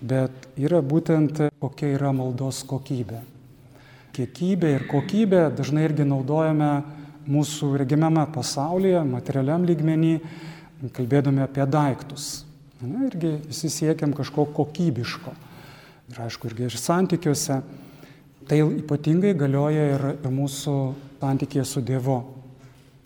bet 0.00 0.48
yra 0.56 0.80
būtent 0.80 1.42
kokia 1.60 1.94
yra 1.98 2.12
maldos 2.16 2.62
kokybė. 2.68 3.20
Kiekybė 4.16 4.72
ir 4.76 4.86
kokybė 4.90 5.42
dažnai 5.54 5.84
irgi 5.86 6.06
naudojame 6.08 6.70
mūsų 7.30 7.74
regimiame 7.78 8.24
pasaulyje, 8.34 9.02
materialiam 9.06 9.66
lygmenį, 9.68 10.14
kalbėdami 10.96 11.44
apie 11.44 11.66
daiktus. 11.68 12.30
Na, 12.80 13.04
irgi 13.06 13.34
visi 13.44 13.68
siekiam 13.68 14.14
kažko 14.16 14.46
kokybiško. 14.56 15.34
Ir 16.10 16.20
aišku, 16.24 16.48
irgi 16.48 16.66
ir 16.66 16.76
santykiuose. 16.80 17.60
Tai 18.48 18.58
ypatingai 18.80 19.34
galioja 19.38 19.84
ir, 19.92 20.06
ir 20.16 20.32
mūsų 20.34 20.76
santykėje 21.20 21.66
su 21.68 21.84
Dievu. 21.86 22.16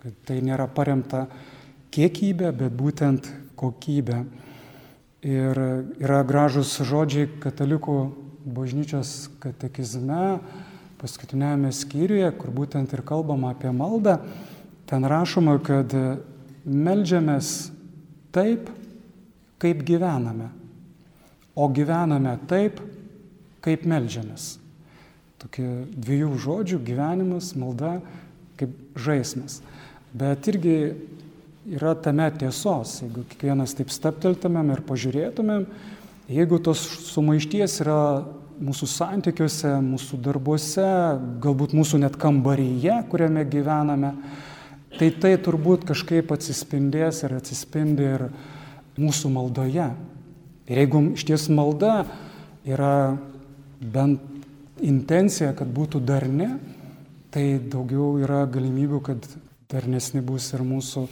Kad 0.01 0.15
tai 0.29 0.39
nėra 0.45 0.69
paremta 0.71 1.27
kiekybė, 1.95 2.51
bet 2.59 2.75
būtent 2.75 3.31
kokybė. 3.59 4.25
Ir 5.25 5.61
yra 6.03 6.21
gražus 6.27 6.75
žodžiai 6.85 7.31
katalikų 7.41 7.99
bažnyčios 8.45 9.31
katekizme, 9.41 10.39
paskutinėme 11.01 11.71
skyriuje, 11.73 12.29
kur 12.37 12.53
būtent 12.53 12.93
ir 12.93 13.05
kalbama 13.07 13.55
apie 13.55 13.73
maldą. 13.73 14.19
Ten 14.89 15.07
rašoma, 15.09 15.57
kad 15.65 15.95
melžiamės 16.65 17.71
taip, 18.35 18.69
kaip 19.63 19.81
gyvename, 19.87 20.51
o 21.57 21.71
gyvename 21.73 22.35
taip, 22.51 22.83
kaip 23.65 23.87
melžiamės. 23.89 24.59
Tokie 25.41 25.87
dviejų 25.93 26.37
žodžių- 26.41 26.79
gyvenimas, 26.89 27.55
malda, 27.57 28.01
kaip 28.61 28.77
žaismas. 28.97 29.63
Bet 30.13 30.47
irgi 30.49 30.95
yra 31.65 31.95
tame 31.97 32.27
tiesos, 32.39 32.99
jeigu 33.03 33.25
kiekvienas 33.31 33.75
taip 33.77 33.93
stapteltumėm 33.93 34.73
ir 34.75 34.83
pažiūrėtumėm, 34.85 35.67
jeigu 36.29 36.59
tos 36.65 36.83
sumaišties 37.09 37.79
yra 37.85 38.01
mūsų 38.65 38.89
santykiuose, 38.91 39.71
mūsų 39.83 40.21
darbuose, 40.25 40.89
galbūt 41.43 41.75
mūsų 41.75 42.03
net 42.05 42.19
kambaryje, 42.21 43.01
kuriame 43.11 43.47
gyvename, 43.51 44.13
tai 44.99 45.11
tai 45.21 45.35
turbūt 45.43 45.89
kažkaip 45.89 46.31
atsispindės 46.37 47.25
ir 47.25 47.35
atsispindi 47.41 48.07
ir 48.13 48.29
mūsų 49.01 49.33
maldoje. 49.35 49.89
Ir 50.71 50.81
jeigu 50.85 51.03
iš 51.17 51.27
ties 51.29 51.49
malda 51.53 52.05
yra 52.65 53.17
bent 53.81 54.23
intencija, 54.85 55.53
kad 55.57 55.69
būtų 55.73 56.01
darni, 56.05 56.55
tai 57.35 57.59
daugiau 57.59 58.15
yra 58.23 58.45
galimybių, 58.47 59.01
kad 59.03 59.27
darnesni 59.73 60.23
bus 60.23 60.53
ir 60.55 60.63
mūsų 60.63 61.09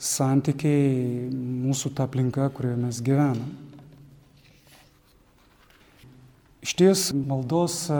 santykiai, 0.00 1.28
mūsų 1.30 1.92
ta 1.96 2.06
aplinka, 2.08 2.48
kurioje 2.56 2.78
mes 2.80 3.00
gyvename. 3.04 3.44
Iš 6.64 6.72
ties 6.76 7.02
maldos 7.16 7.82
e, 7.92 7.98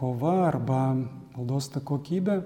kova 0.00 0.46
arba 0.48 0.82
maldos 1.32 1.70
ta 1.72 1.80
kokybė 1.84 2.40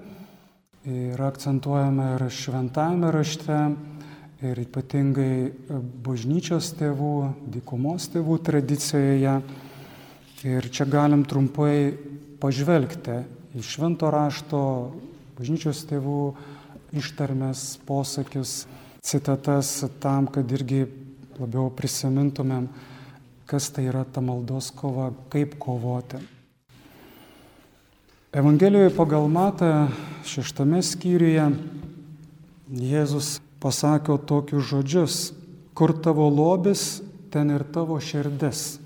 yra 0.87 1.27
akcentuojama 1.27 2.13
ir 2.15 2.25
šventajame 2.31 3.11
rašte, 3.11 3.59
ir 4.47 4.59
ypatingai 4.61 5.49
bažnyčios 6.05 6.69
tėvų, 6.77 7.15
dykumos 7.57 8.07
tėvų 8.13 8.37
tradicijoje. 8.47 9.39
Ir 10.47 10.67
čia 10.69 10.85
galim 10.87 11.25
trumpai 11.27 11.97
pažvelgti 12.39 13.17
į 13.57 13.63
švento 13.65 14.11
rašto 14.13 14.61
bažnyčios 15.39 15.81
tėvų 15.89 16.21
ištarmes, 16.95 17.79
posakius, 17.87 18.65
citatas 19.01 19.83
tam, 19.99 20.27
kad 20.31 20.51
irgi 20.51 20.85
labiau 21.39 21.69
prisimintumėm, 21.73 22.67
kas 23.47 23.69
tai 23.71 23.87
yra 23.87 24.03
ta 24.03 24.23
maldos 24.23 24.71
kova, 24.75 25.11
kaip 25.31 25.55
kovoti. 25.61 26.19
Evangelijoje 28.37 28.91
pagal 28.93 29.27
Matą 29.31 29.87
šeštame 30.27 30.81
skyriuje 30.83 31.45
Jėzus 32.67 33.37
pasakė 33.63 34.17
tokius 34.27 34.67
žodžius, 34.67 35.15
kur 35.71 35.93
tavo 36.03 36.27
lobis, 36.27 36.99
ten 37.31 37.53
ir 37.55 37.63
tavo 37.63 37.95
širdis. 38.03 38.81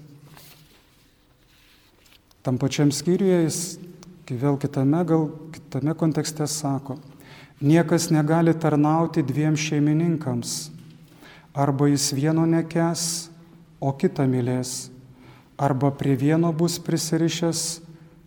Tam 2.45 2.57
pačiam 2.61 2.93
skyriuje 2.93 3.39
jis 3.47 3.61
vėl 4.31 4.55
kitame, 4.61 5.01
gal 5.09 5.27
kitame 5.51 5.97
kontekste 5.97 6.45
sako, 6.47 6.95
Niekas 7.61 8.09
negali 8.09 8.53
tarnauti 8.57 9.21
dviem 9.21 9.53
šeimininkams. 9.53 10.71
Arba 11.53 11.91
jis 11.91 12.07
vieno 12.17 12.47
nekes, 12.49 13.29
o 13.77 13.93
kitą 13.93 14.25
mylės. 14.25 14.89
Arba 15.61 15.91
prie 15.93 16.15
vieno 16.17 16.49
bus 16.57 16.79
prisirišęs, 16.81 17.81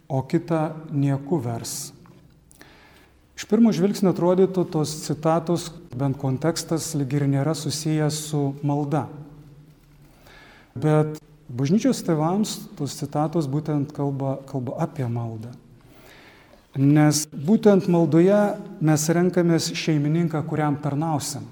o 0.07 0.23
kitą 0.23 0.77
nieku 0.95 1.41
vers. 1.43 1.91
Iš 3.35 3.49
pirmo 3.51 3.73
žvilgsnio 3.75 4.13
atrodytų 4.15 4.63
tos 4.71 4.93
citatos, 5.03 5.67
bent 5.91 6.15
kontekstas 6.21 6.93
lyg 6.95 7.17
ir 7.19 7.27
nėra 7.27 7.57
susijęs 7.59 8.21
su 8.29 8.45
malda. 8.63 9.09
Bet 10.79 11.19
bažnyčios 11.51 12.07
tėvams 12.07 12.55
tos 12.79 12.95
citatos 13.01 13.51
būtent 13.51 13.91
kalba, 13.95 14.39
kalba 14.47 14.79
apie 14.87 15.11
maldą. 15.11 15.51
Nes 16.75 17.25
būtent 17.31 17.87
maldoje 17.87 18.39
mes 18.83 19.05
renkamės 19.15 19.71
šeimininką, 19.79 20.41
kuriam 20.49 20.75
tarnausim. 20.83 21.45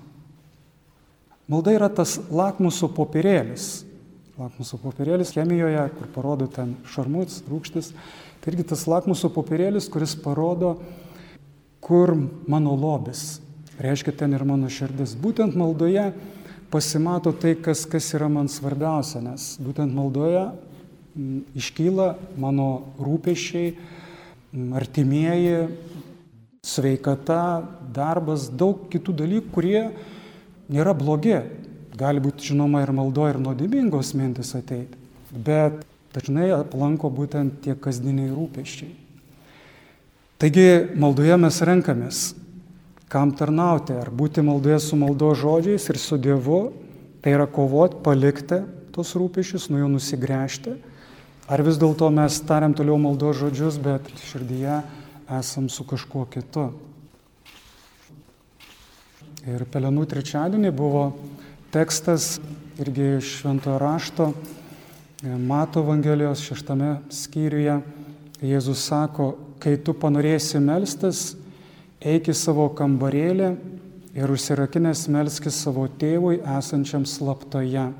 Malda 1.46 1.74
yra 1.76 1.86
tas 1.92 2.16
lakmuso 2.32 2.88
popierėlis. 2.90 3.84
Lakmuso 4.40 4.80
popierėlis 4.82 5.30
chemijoje, 5.36 5.84
kur 5.98 6.10
parodo 6.14 6.48
ten 6.50 6.74
šarmuts, 6.90 7.42
rūkštis. 7.46 7.92
Tai 8.42 8.50
irgi 8.50 8.66
tas 8.72 8.82
lakmuso 8.90 9.30
popierėlis, 9.30 9.86
kuris 9.92 10.16
parodo, 10.18 10.74
kur 11.82 12.16
mano 12.50 12.74
lobis. 12.74 13.40
Reiškia, 13.82 14.16
ten 14.16 14.34
ir 14.34 14.42
mano 14.46 14.70
širdis. 14.70 15.14
Būtent 15.18 15.54
maldoje 15.58 16.10
pasimato 16.72 17.30
tai, 17.36 17.54
kas, 17.60 17.84
kas 17.86 18.10
yra 18.16 18.30
man 18.32 18.48
svarbiausia, 18.50 19.20
nes 19.22 19.52
būtent 19.62 19.92
maldoje 19.94 20.46
m, 20.48 21.42
iškyla 21.58 22.14
mano 22.40 22.94
rūpešiai, 22.98 23.74
artimieji, 24.52 25.68
sveikata, 26.62 27.62
darbas, 27.94 28.48
daug 28.48 28.86
kitų 28.92 29.14
dalykų, 29.22 29.52
kurie 29.54 29.82
nėra 30.72 30.94
blogi. 30.96 31.38
Gali 31.98 32.22
būti, 32.24 32.52
žinoma, 32.52 32.82
ir 32.84 32.92
maldo, 32.96 33.26
ir 33.28 33.38
nuodėmingos 33.40 34.14
mintis 34.16 34.54
ateiti. 34.56 34.98
Bet 35.32 35.82
dažnai 36.12 36.50
aplanko 36.56 37.10
būtent 37.12 37.62
tie 37.64 37.76
kasdieniai 37.76 38.32
rūpeščiai. 38.32 38.92
Taigi 40.42 40.68
maldoje 40.98 41.36
mes 41.38 41.58
renkamės, 41.62 42.22
kam 43.12 43.34
tarnauti, 43.36 43.94
ar 43.94 44.10
būti 44.10 44.42
maldoje 44.44 44.80
su 44.82 44.98
maldo 44.98 45.30
žodžiais 45.38 45.84
ir 45.92 46.00
su 46.00 46.18
Dievu, 46.18 46.62
tai 47.22 47.36
yra 47.36 47.46
kovoti, 47.46 48.00
palikti 48.02 48.62
tos 48.92 49.12
rūpešius, 49.16 49.68
nuo 49.70 49.84
jų 49.84 49.92
nusigręžti 49.92 50.74
Ar 51.50 51.58
vis 51.66 51.74
dėlto 51.74 52.06
mes 52.14 52.36
tariam 52.46 52.74
toliau 52.76 52.94
maldo 53.02 53.32
žodžius, 53.34 53.80
bet 53.82 54.06
širdyje 54.28 54.76
esam 55.40 55.66
su 55.66 55.82
kažkuo 55.82 56.22
kitu. 56.30 56.68
Ir 59.50 59.64
Pelenų 59.66 60.04
trečiadienį 60.06 60.70
buvo 60.70 61.08
tekstas 61.74 62.36
irgi 62.78 63.16
iš 63.16 63.40
Šventojo 63.40 63.80
rašto, 63.82 64.28
Mato 65.22 65.82
Evangelijos 65.82 66.44
šeštame 66.46 66.96
skyriuje. 67.10 67.80
Jėzus 68.42 68.86
sako, 68.86 69.32
kai 69.62 69.76
tu 69.78 69.94
panorėsi 69.94 70.58
melstis, 70.62 71.36
eik 72.02 72.30
į 72.30 72.34
savo 72.38 72.68
kambarėlį 72.74 73.50
ir 74.18 74.32
užsirakinęs 74.34 75.04
melskis 75.14 75.58
savo 75.62 75.86
tėvui 75.86 76.40
esančiam 76.58 77.06
slaptoje. 77.06 77.90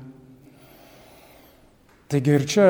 Taigi 2.13 2.29
ir 2.29 2.43
čia 2.45 2.65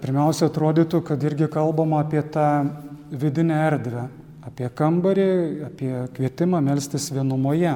pirmiausia 0.00 0.46
atrodytų, 0.48 1.02
kad 1.04 1.20
irgi 1.28 1.50
kalbama 1.52 1.98
apie 2.00 2.22
tą 2.32 2.64
vidinę 3.12 3.58
erdvę, 3.66 4.06
apie 4.48 4.70
kambarį, 4.72 5.26
apie 5.66 5.90
kvietimą 6.16 6.62
melstis 6.64 7.10
vienumoje. 7.12 7.74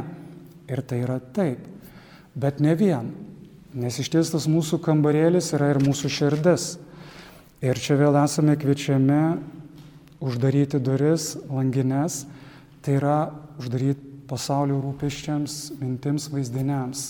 Ir 0.73 0.81
tai 0.81 1.03
yra 1.03 1.19
taip. 1.37 1.67
Bet 2.33 2.63
ne 2.65 2.73
vien. 2.73 3.11
Nes 3.77 3.99
iš 4.01 4.09
ties 4.15 4.31
tas 4.33 4.47
mūsų 4.49 4.79
kambarėlis 4.87 5.51
yra 5.59 5.69
ir 5.75 5.83
mūsų 5.85 6.09
širdis. 6.15 6.71
Ir 7.61 7.77
čia 7.77 7.99
vėl 8.01 8.17
esame 8.23 8.57
kviečiami 8.57 9.21
uždaryti 10.25 10.81
duris, 10.81 11.35
langines, 11.53 12.23
tai 12.81 12.97
yra 12.97 13.19
uždaryti 13.61 14.25
pasaulio 14.33 14.81
rūpeščiams, 14.87 15.61
mintims, 15.85 16.31
vaizdiniams. 16.33 17.07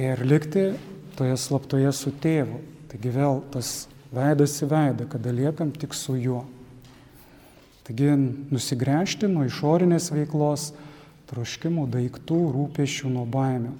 Ir 0.00 0.24
likti 0.24 0.70
toje 1.20 1.36
slaptoje 1.36 1.92
su 1.92 2.16
tėvu. 2.24 2.77
Taigi 2.88 3.12
vėl 3.12 3.42
tas 3.52 3.88
veidas 4.14 4.54
į 4.64 4.68
veidą, 4.70 5.08
kada 5.12 5.32
liekam 5.34 5.72
tik 5.74 5.96
su 5.96 6.16
juo. 6.16 6.44
Taigi 7.84 8.14
nusigręžti 8.52 9.28
nuo 9.28 9.44
išorinės 9.48 10.10
veiklos, 10.12 10.70
troškimų, 11.28 11.86
daiktų, 11.92 12.40
rūpešių, 12.54 13.12
nuo 13.12 13.26
baimių. 13.28 13.74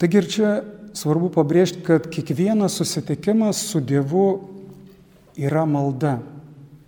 Taigi 0.00 0.20
ir 0.20 0.28
čia 0.32 0.50
svarbu 0.96 1.28
pabrėžti, 1.34 1.82
kad 1.84 2.08
kiekvienas 2.12 2.78
susitikimas 2.80 3.60
su 3.68 3.80
Dievu 3.84 4.26
yra 5.36 5.66
malda. 5.68 6.18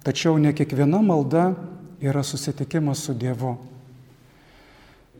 Tačiau 0.04 0.40
ne 0.40 0.54
kiekviena 0.56 1.02
malda 1.04 1.52
yra 2.00 2.24
susitikimas 2.24 3.04
su 3.04 3.14
Dievu. 3.14 3.58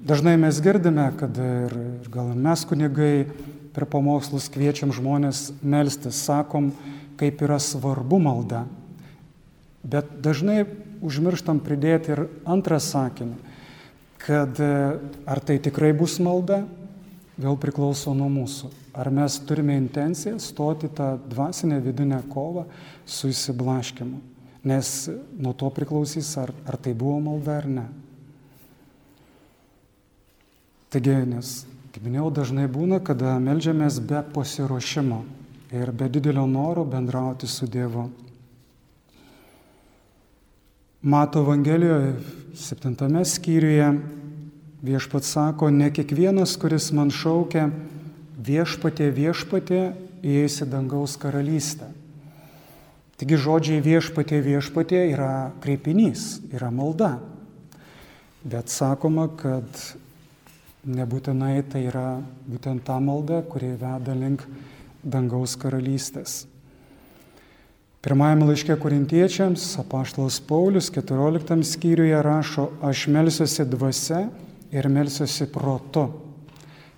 dažnai 0.02 0.36
mes 0.36 0.60
girdime, 0.60 1.12
kad 1.18 1.36
ir, 1.36 1.72
ir 2.02 2.08
gal 2.10 2.32
mes 2.34 2.64
kunigai 2.66 3.26
per 3.72 3.86
pamokslus 3.88 4.50
kviečiam 4.52 4.92
žmonės 4.94 5.50
melstis, 5.62 6.20
sakom, 6.26 6.70
kaip 7.20 7.42
yra 7.44 7.58
svarbu 7.62 8.20
malda. 8.22 8.66
Bet 9.82 10.10
dažnai 10.22 10.64
užmirštam 11.02 11.60
pridėti 11.64 12.14
ir 12.14 12.26
antrą 12.46 12.78
sakinį, 12.82 13.38
kad 14.22 14.60
e, 14.62 14.70
ar 15.26 15.40
tai 15.42 15.58
tikrai 15.62 15.90
bus 15.96 16.20
malda, 16.22 16.62
vėl 17.40 17.58
priklauso 17.58 18.14
nuo 18.14 18.28
mūsų. 18.30 18.70
Ar 18.92 19.08
mes 19.10 19.38
turime 19.48 19.74
intenciją 19.80 20.36
stoti 20.42 20.90
tą 20.92 21.16
dvasinę 21.32 21.80
vidinę 21.82 22.20
kovą 22.30 22.66
su 23.08 23.32
įsiblaškimu. 23.32 24.20
Nes 24.68 24.92
nuo 25.42 25.54
to 25.58 25.72
priklausys, 25.74 26.28
ar, 26.38 26.52
ar 26.68 26.78
tai 26.78 26.92
buvo 26.94 27.18
malda 27.24 27.56
ar 27.58 27.66
ne. 27.66 27.86
Taigi, 30.92 31.16
nes, 31.26 31.62
kaip 31.92 32.04
minėjau, 32.06 32.30
dažnai 32.32 32.64
būna, 32.72 33.02
kada 33.04 33.36
melžiamės 33.36 33.98
be 34.00 34.22
pasiruošimo 34.32 35.18
ir 35.76 35.92
be 35.92 36.08
didelio 36.08 36.46
noro 36.48 36.86
bendrauti 36.88 37.48
su 37.48 37.68
Dievu. 37.68 38.06
Mato 41.02 41.42
Evangelijoje, 41.42 42.14
septintame 42.56 43.24
skyriuje, 43.28 43.88
viešpat 44.86 45.26
sako, 45.26 45.68
ne 45.70 45.90
kiekvienas, 45.92 46.54
kuris 46.56 46.92
man 46.96 47.10
šaukia 47.12 47.68
viešpatė, 48.38 49.10
viešpatė, 49.12 49.82
įeis 50.22 50.60
į 50.62 50.68
dangaus 50.72 51.18
karalystę. 51.20 51.90
Taigi 53.20 53.38
žodžiai 53.38 53.82
viešpatė, 53.84 54.40
viešpatė 54.42 55.02
yra 55.12 55.32
kreipinys, 55.62 56.40
yra 56.54 56.72
malda. 56.74 57.18
Bet 58.42 58.72
sakoma, 58.72 59.28
kad 59.38 59.68
nebūtinai 60.82 61.62
tai 61.70 61.84
yra 61.86 62.22
būtent 62.48 62.82
ta 62.86 62.98
malda, 63.00 63.42
kuri 63.46 63.74
veda 63.78 64.14
link 64.16 64.42
dangaus 65.02 65.54
karalystės. 65.58 66.46
Pirmajame 68.02 68.48
laiške 68.48 68.74
korintiečiams 68.82 69.62
apaštalas 69.78 70.40
Paulius 70.42 70.88
14 70.90 71.62
skyriuje 71.62 72.18
rašo, 72.26 72.64
aš 72.82 73.06
melsiuosi 73.14 73.66
dvasia 73.70 74.24
ir 74.74 74.88
melsiuosi 74.90 75.46
protu. 75.54 76.08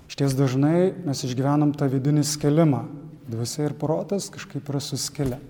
Šties 0.08 0.32
dažnai 0.38 0.94
mes 1.04 1.20
išgyvenam 1.26 1.74
tą 1.76 1.90
vidinį 1.92 2.24
skelimą. 2.24 2.86
Dvasia 3.28 3.68
ir 3.68 3.76
protas 3.76 4.30
kažkaip 4.32 4.68
yra 4.72 4.80
suskilę. 4.80 5.40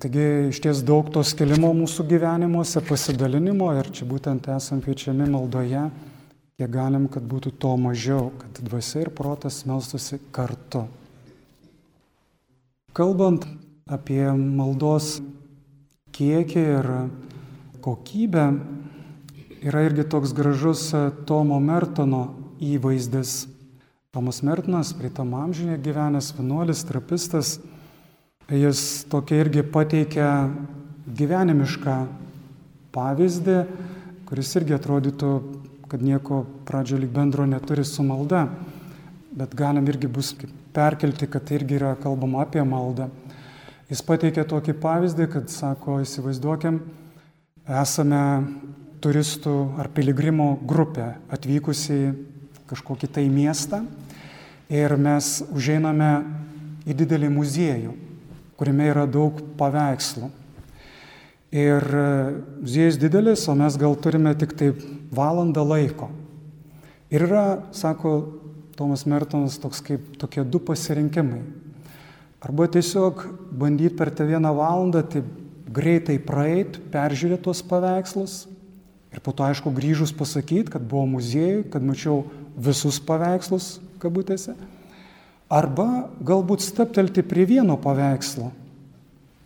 Taigi 0.00 0.26
iš 0.48 0.58
ties 0.64 0.82
daug 0.86 1.10
to 1.12 1.22
skelimo 1.26 1.70
mūsų 1.76 2.06
gyvenimuose, 2.10 2.82
pasidalinimo 2.88 3.68
ir 3.78 3.90
čia 3.94 4.06
būtent 4.08 4.46
esam 4.54 4.80
kviečiami 4.82 5.26
maldoje, 5.28 5.82
kiek 6.60 6.68
galim, 6.68 7.06
kad 7.08 7.24
būtų 7.24 7.54
to 7.56 7.70
mažiau, 7.80 8.26
kad 8.36 8.58
dvasia 8.60 9.06
ir 9.06 9.08
protas 9.16 9.62
melstusi 9.64 10.18
kartu. 10.28 10.82
Kalbant 12.92 13.46
apie 13.88 14.26
maldos 14.36 15.22
kiekį 16.12 16.64
ir 16.74 16.88
kokybę 17.80 18.44
yra 19.64 19.86
irgi 19.86 20.04
toks 20.04 20.34
gražus 20.36 20.90
Tomo 21.24 21.56
Mertono 21.64 22.26
įvaizdis. 22.60 23.46
Tomas 24.12 24.42
Mertonas, 24.44 24.92
prie 24.92 25.08
tam 25.08 25.32
amžinė 25.38 25.78
gyvenęs 25.80 26.34
vienuolis, 26.36 26.84
trapistas, 26.84 27.54
jis 28.52 29.06
tokia 29.08 29.40
irgi 29.46 29.64
pateikia 29.64 30.28
gyvenimišką 31.08 31.96
pavyzdį, 32.92 33.58
kuris 34.28 34.52
irgi 34.60 34.76
atrodytų, 34.76 35.32
kad 35.90 36.02
nieko 36.02 36.44
pradžio 36.68 37.00
lyg 37.02 37.10
bendro 37.10 37.46
neturi 37.50 37.82
su 37.84 38.04
malda, 38.06 38.44
bet 39.34 39.54
galim 39.58 39.88
irgi 39.90 40.06
bus 40.06 40.36
perkelti, 40.74 41.26
kad 41.26 41.48
tai 41.48 41.58
irgi 41.58 41.80
yra 41.80 41.96
kalbama 41.98 42.44
apie 42.44 42.62
maldą. 42.62 43.08
Jis 43.90 44.04
pateikė 44.06 44.44
tokį 44.46 44.76
pavyzdį, 44.78 45.26
kad 45.32 45.50
sako, 45.50 45.98
įsivaizduokim, 46.04 46.78
esame 47.66 48.22
turistų 49.02 49.56
ar 49.82 49.90
piligrimų 49.90 50.50
grupė 50.68 51.08
atvykusi 51.32 51.98
kažkokį 52.70 53.10
tai 53.10 53.26
miestą 53.32 53.82
ir 54.70 54.94
mes 54.94 55.40
užeiname 55.50 56.12
į 56.86 56.94
didelį 57.02 57.32
muziejų, 57.34 57.96
kuriame 58.60 58.86
yra 58.92 59.08
daug 59.10 59.42
paveikslų. 59.58 60.30
Ir 61.50 61.82
e, 61.82 62.08
muziejus 62.62 62.98
didelis, 63.02 63.48
o 63.50 63.56
mes 63.58 63.74
gal 63.74 63.96
turime 63.98 64.36
tik 64.38 64.54
tai 64.54 64.68
valandą 65.14 65.64
laiko. 65.66 66.10
Ir 67.10 67.26
yra, 67.26 67.62
sako 67.74 68.40
Tomas 68.78 69.04
Mertonas, 69.04 69.58
toks 69.60 69.82
kaip 69.84 70.14
tokie 70.20 70.44
du 70.46 70.60
pasirinkimai. 70.62 71.42
Arba 72.40 72.68
tiesiog 72.72 73.26
bandyti 73.52 73.98
per 73.98 74.12
tą 74.14 74.24
vieną 74.24 74.54
valandą 74.56 75.02
taip 75.04 75.26
greitai 75.70 76.16
praeit, 76.22 76.78
peržiūrėti 76.90 77.44
tuos 77.44 77.60
paveikslus 77.66 78.46
ir 79.10 79.20
po 79.20 79.34
to, 79.34 79.44
aišku, 79.44 79.72
grįžus 79.74 80.14
pasakyti, 80.16 80.70
kad 80.72 80.86
buvo 80.86 81.04
muziejui, 81.18 81.66
kad 81.70 81.84
mačiau 81.84 82.24
visus 82.56 83.00
paveikslus 83.02 83.78
kabutėse. 84.02 84.54
Arba 85.50 86.06
galbūt 86.22 86.62
steptelti 86.62 87.26
prie 87.26 87.44
vieno 87.50 87.74
paveikslo 87.80 88.52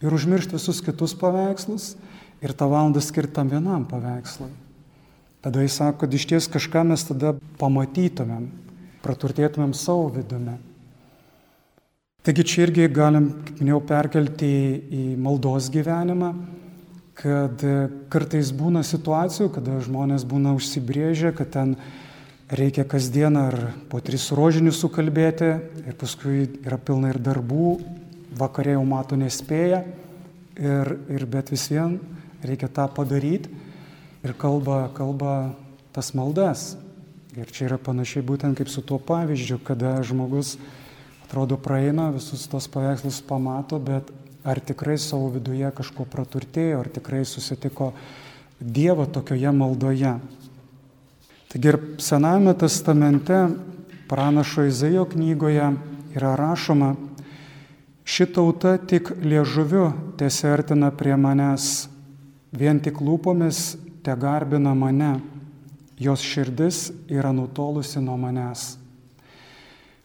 ir 0.04 0.14
užmiršti 0.14 0.58
visus 0.58 0.82
kitus 0.84 1.16
paveikslus 1.16 1.94
ir 2.44 2.52
tą 2.52 2.68
valandą 2.68 3.00
skirtam 3.00 3.48
vienam 3.48 3.88
paveikslui. 3.88 4.52
Tada 5.44 5.60
jis 5.60 5.74
sako, 5.76 5.98
kad 6.00 6.14
iš 6.16 6.24
ties 6.30 6.46
kažką 6.48 6.86
mes 6.88 7.02
tada 7.04 7.34
pamatytumėm, 7.60 8.46
praturtėtumėm 9.04 9.74
savo 9.76 10.06
vidumi. 10.14 10.54
Taigi 12.24 12.46
čia 12.48 12.62
irgi 12.64 12.86
galim, 12.88 13.26
kaip 13.44 13.58
minėjau, 13.60 13.80
perkelti 13.84 14.48
į 14.88 15.02
maldos 15.20 15.66
gyvenimą, 15.74 16.30
kad 17.20 17.60
kartais 18.08 18.54
būna 18.56 18.80
situacijų, 18.88 19.50
kada 19.52 19.76
žmonės 19.84 20.24
būna 20.30 20.54
užsibrėžę, 20.56 21.34
kad 21.36 21.52
ten 21.52 21.76
reikia 22.48 22.86
kasdieną 22.88 23.42
ar 23.50 23.58
po 23.92 24.00
tris 24.00 24.30
rožinius 24.32 24.80
sukalbėti 24.80 25.50
ir 25.84 25.98
paskui 26.00 26.46
yra 26.64 26.80
pilna 26.80 27.12
ir 27.12 27.20
darbų, 27.20 27.74
vakarė 28.40 28.78
jau 28.78 28.88
mato 28.88 29.20
nespėja, 29.20 29.84
ir, 30.56 30.96
ir 31.12 31.28
bet 31.28 31.52
vis 31.52 31.68
vien 31.68 31.98
reikia 32.40 32.72
tą 32.72 32.88
padaryti 32.96 33.52
ir 34.24 34.32
kalba, 34.38 34.88
kalba 34.96 35.52
tas 35.92 36.14
maldas. 36.16 36.74
Ir 37.34 37.50
čia 37.50 37.68
yra 37.68 37.78
panašiai 37.82 38.24
būtent 38.24 38.56
kaip 38.58 38.70
su 38.70 38.82
tuo 38.82 39.00
pavyzdžiu, 39.02 39.58
kada 39.66 39.98
žmogus 40.06 40.56
Atrodo, 41.24 41.56
praeina, 41.56 42.10
visus 42.14 42.44
tos 42.46 42.68
paveikslus 42.70 43.22
pamato, 43.26 43.78
bet 43.82 44.10
ar 44.44 44.60
tikrai 44.60 44.94
savo 45.00 45.30
viduje 45.32 45.66
kažko 45.74 46.04
praturtėjo, 46.06 46.82
ar 46.84 46.90
tikrai 46.92 47.24
susitiko 47.26 47.94
Dievą 48.60 49.08
tokioje 49.10 49.50
maldoje. 49.50 50.12
Taigi 51.50 51.70
ir 51.72 51.78
Senajame 51.98 52.54
testamente, 52.60 53.40
pranašo 54.06 54.68
Izaijo 54.68 55.08
knygoje 55.10 55.72
yra 56.14 56.36
rašoma, 56.38 56.92
ši 58.04 58.28
tauta 58.36 58.76
tik 58.78 59.10
liežuviu 59.24 59.88
tiesertina 60.20 60.92
prie 60.94 61.16
manęs, 61.18 61.88
vien 62.54 62.78
tik 62.84 63.02
lūpomis 63.02 63.74
te 64.04 64.14
garbina 64.20 64.74
mane, 64.76 65.16
jos 65.98 66.20
širdis 66.20 66.90
yra 67.08 67.32
nutolusi 67.32 68.02
nuo 68.04 68.16
manęs. 68.20 68.74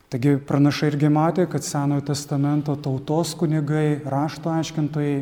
Taigi 0.09 0.37
pranašai 0.41 0.87
irgi 0.93 1.09
matė, 1.13 1.45
kad 1.51 1.65
Senojo 1.65 2.01
testamento 2.07 2.73
tautos 2.79 3.35
kunigai, 3.37 3.99
rašto 4.09 4.49
aiškintojai 4.49 5.17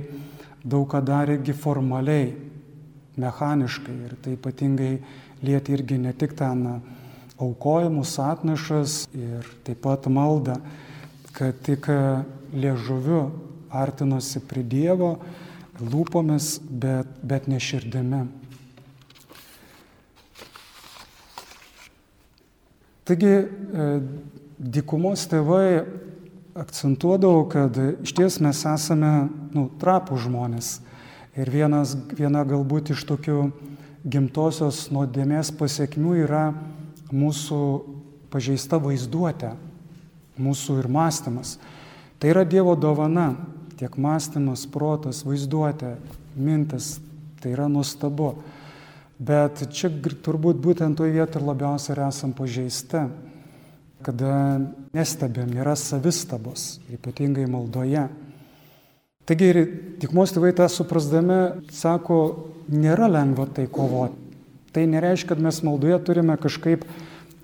daug 0.63 0.85
ką 0.91 1.01
darė 1.03 1.39
irgi 1.39 1.55
formaliai, 1.57 2.29
mechaniškai. 3.17 3.97
Ir 4.07 4.15
tai 4.23 4.37
ypatingai 4.37 4.93
lieti 5.43 5.75
irgi 5.75 5.97
ne 5.99 6.13
tik 6.13 6.37
ten 6.37 6.63
aukojimus, 7.41 8.13
atnašas 8.21 9.01
ir 9.17 9.49
taip 9.67 9.81
pat 9.83 10.07
maldą, 10.07 10.61
kad 11.35 11.57
tik 11.65 11.89
liežuviu 12.53 13.25
artinosi 13.73 14.39
prie 14.47 14.63
Dievo 14.63 15.17
lūpomis, 15.81 16.57
bet, 16.69 17.09
bet 17.21 17.49
ne 17.51 17.59
širdimi. 17.61 18.23
Taigi 23.07 23.33
Dykumos 24.57 25.27
tėvai 25.29 25.85
akcentuodavo, 26.57 27.43
kad 27.51 27.77
iš 28.01 28.13
ties 28.17 28.39
mes 28.41 28.63
esame 28.65 29.11
nu, 29.53 29.67
trapų 29.77 30.17
žmonės. 30.23 30.79
Ir 31.37 31.51
vienas, 31.53 31.93
viena 32.17 32.41
galbūt 32.47 32.91
iš 32.95 33.03
tokių 33.05 33.51
gimtosios 34.07 34.87
nuodėmės 34.89 35.51
pasiekmių 35.59 36.15
yra 36.23 36.43
mūsų 37.13 37.61
pažeista 38.33 38.79
vaizduotė, 38.81 39.53
mūsų 40.41 40.79
ir 40.81 40.89
mąstymas. 40.91 41.57
Tai 42.17 42.33
yra 42.33 42.43
Dievo 42.49 42.73
dovana, 42.73 43.35
tiek 43.77 43.93
mąstymas, 43.93 44.65
protas, 44.73 45.21
vaizduotė, 45.27 45.95
mintis, 46.33 46.95
tai 47.43 47.53
yra 47.53 47.69
nuostabu. 47.69 48.33
Bet 49.17 49.63
čia 49.73 49.89
turbūt 49.89 50.59
būtent 50.61 50.99
toje 50.99 51.15
vietoje 51.15 51.45
labiausiai 51.45 51.95
ir 51.95 52.03
esam 52.05 52.35
pažeisti, 52.37 53.07
kada 54.05 54.59
nestebėm, 54.93 55.55
yra 55.57 55.73
savistabos, 55.73 56.77
ypatingai 56.93 57.47
maldoje. 57.49 58.05
Taigi 59.27 59.49
ir 59.49 59.59
tikmos 59.99 60.31
tėvai 60.35 60.53
tą 60.55 60.69
suprasdami 60.69 61.65
sako, 61.73 62.19
nėra 62.69 63.09
lengva 63.09 63.47
tai 63.49 63.65
kovoti. 63.65 64.21
Tai 64.71 64.85
nereiškia, 64.85 65.33
kad 65.33 65.41
mes 65.41 65.63
maldoje 65.65 65.97
turime 66.05 66.37
kažkaip 66.37 66.85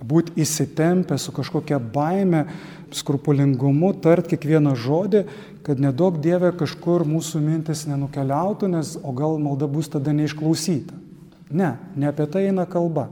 būti 0.04 0.36
įsitempę 0.44 1.18
su 1.18 1.34
kažkokia 1.34 1.80
baime, 1.82 2.46
skrupulingumu, 2.94 3.90
tart 3.98 4.28
kiekvieną 4.30 4.76
žodį, 4.78 5.24
kad 5.66 5.80
nedaug 5.82 6.20
Dieve 6.22 6.52
kažkur 6.54 7.02
mūsų 7.08 7.42
mintis 7.42 7.88
nenukeliautų, 7.90 8.70
nes 8.76 8.94
o 9.02 9.14
gal 9.16 9.40
malda 9.42 9.66
bus 9.66 9.90
tada 9.90 10.14
neišklausyta. 10.14 11.03
Ne, 11.50 11.74
ne 11.96 12.08
apie 12.08 12.26
tai 12.30 12.46
eina 12.48 12.64
kalba. 12.66 13.08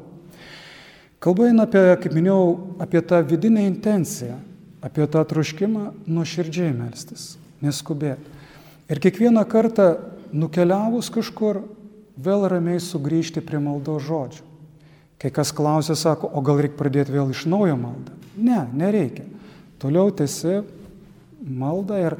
Kalba 1.22 1.50
eina 1.50 1.66
apie, 1.68 1.82
kaip 2.02 2.14
minėjau, 2.16 2.46
apie 2.82 3.02
tą 3.06 3.20
vidinę 3.26 3.66
intenciją, 3.68 4.38
apie 4.82 5.06
tą 5.06 5.22
troškimą 5.28 5.92
nuoširdžiai 6.10 6.72
melstis, 6.74 7.36
neskubėti. 7.62 8.40
Ir 8.90 8.98
kiekvieną 9.02 9.44
kartą 9.48 9.92
nukeliavus 10.34 11.12
kažkur, 11.14 11.62
vėl 12.18 12.48
ramiai 12.50 12.80
sugrįžti 12.82 13.44
prie 13.44 13.60
maldo 13.62 13.98
žodžių. 14.02 14.42
Kai 15.22 15.30
kas 15.30 15.52
klausia, 15.54 15.94
sako, 15.94 16.26
o 16.26 16.42
gal 16.42 16.58
reikia 16.58 16.80
pradėti 16.80 17.14
vėl 17.14 17.30
iš 17.30 17.44
naujo 17.46 17.76
maldą? 17.78 18.16
Ne, 18.34 18.64
nereikia. 18.74 19.28
Toliau 19.78 20.10
tesi 20.10 20.60
maldą 21.42 22.00
ir 22.02 22.16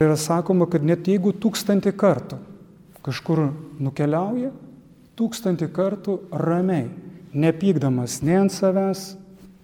yra 0.00 0.16
sakoma, 0.16 0.64
kad 0.70 0.84
net 0.84 1.04
jeigu 1.08 1.34
tūkstantį 1.36 1.92
kartų 1.96 2.40
kažkur 3.04 3.50
nukeliauja, 3.78 4.50
tūkstantį 5.16 5.70
kartų 5.72 6.18
ramiai, 6.30 6.90
nepykdamas 7.36 8.20
nei 8.24 8.38
ant 8.42 8.52
savęs, 8.52 9.14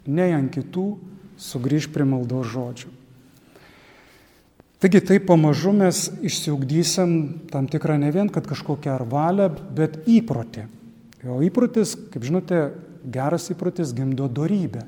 nei 0.06 0.32
ant 0.34 0.52
kitų, 0.52 0.86
sugrįž 1.40 1.90
prie 1.92 2.06
maldos 2.08 2.50
žodžių. 2.52 2.90
Taigi 4.82 4.98
taip 5.06 5.28
pamažu 5.28 5.70
mes 5.76 6.08
išsiugdysim 6.26 7.12
tam 7.52 7.68
tikrą 7.70 8.00
ne 8.02 8.08
vien, 8.10 8.26
kad 8.26 8.48
kažkokią 8.50 8.96
ar 8.96 9.04
valią, 9.06 9.46
bet 9.76 10.00
įprotį. 10.10 10.64
O 11.30 11.38
įprotis, 11.46 11.94
kaip 12.10 12.24
žinote, 12.26 12.64
geras 13.06 13.46
įprotis 13.54 13.92
gimdo 13.94 14.26
darybę. 14.26 14.82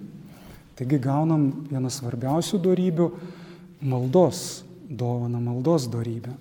Taigi 0.74 0.98
gaunam 0.98 1.68
vieną 1.70 1.92
svarbiausių 1.94 2.58
darybių- 2.64 3.06
maldos, 3.92 4.64
dovana 4.90 5.38
maldos 5.38 5.86
darybę. 5.86 6.34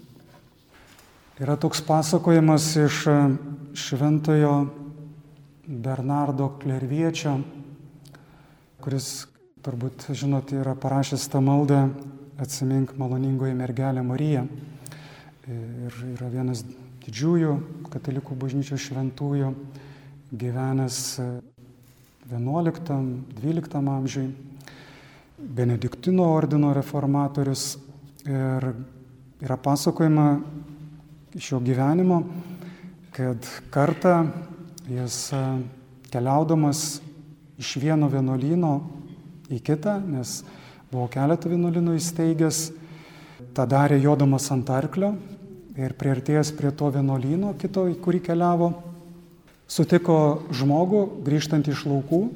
Yra 1.44 1.58
toks 1.60 1.82
pasakojimas 1.84 2.76
iš 2.76 3.08
e, 3.08 3.14
šventojo 3.76 4.52
Bernardo 5.68 6.46
Klerviečio, 6.62 7.34
kuris 8.80 9.10
turbūt 9.66 10.06
žinote 10.16 10.62
yra 10.62 10.78
parašęs 10.80 11.28
tą 11.34 11.42
maldą 11.44 11.82
Atsimink 12.40 12.96
maloningoji 12.96 13.58
mergelė 13.60 14.06
Marija. 14.08 14.46
Ir 15.52 16.00
yra 16.14 16.32
vienas 16.32 16.64
didžiųjų 17.04 17.60
katalikų 17.92 18.40
bažnyčios 18.40 18.88
šventųjų, 18.88 19.52
gyvenęs 20.32 21.04
11-12 22.32 23.80
amžiui, 24.00 24.30
Benediktino 25.44 26.32
ordino 26.40 26.72
reformatorius. 26.72 27.74
Ir 28.24 28.76
yra 29.44 29.60
pasakojama 29.60 30.30
iš 31.34 31.52
jo 31.52 31.60
gyvenimo, 31.60 32.24
kad 33.12 33.48
kartą 33.74 34.28
jis 34.90 35.32
e, 35.34 35.42
keliaudamas 36.14 37.02
iš 37.58 37.76
vieno 37.82 38.10
vienuolyno 38.12 38.74
į 39.50 39.58
kitą, 39.66 39.98
nes 40.06 40.44
buvo 40.92 41.08
keletą 41.10 41.50
vienuolynų 41.50 41.96
įsteigęs, 41.98 42.68
tą 43.58 43.66
darė 43.70 43.98
jodamas 44.02 44.52
ant 44.54 44.70
arklio 44.70 45.16
ir 45.74 45.98
prieartėjęs 45.98 46.54
prie 46.58 46.70
to 46.70 46.92
vienuolyno 46.94 47.56
kito, 47.58 47.88
į 47.90 47.98
kurį 48.02 48.22
keliavo, 48.30 48.70
sutiko 49.66 50.44
žmogų 50.54 51.04
grįžtant 51.26 51.66
iš 51.70 51.88
laukų, 51.90 52.28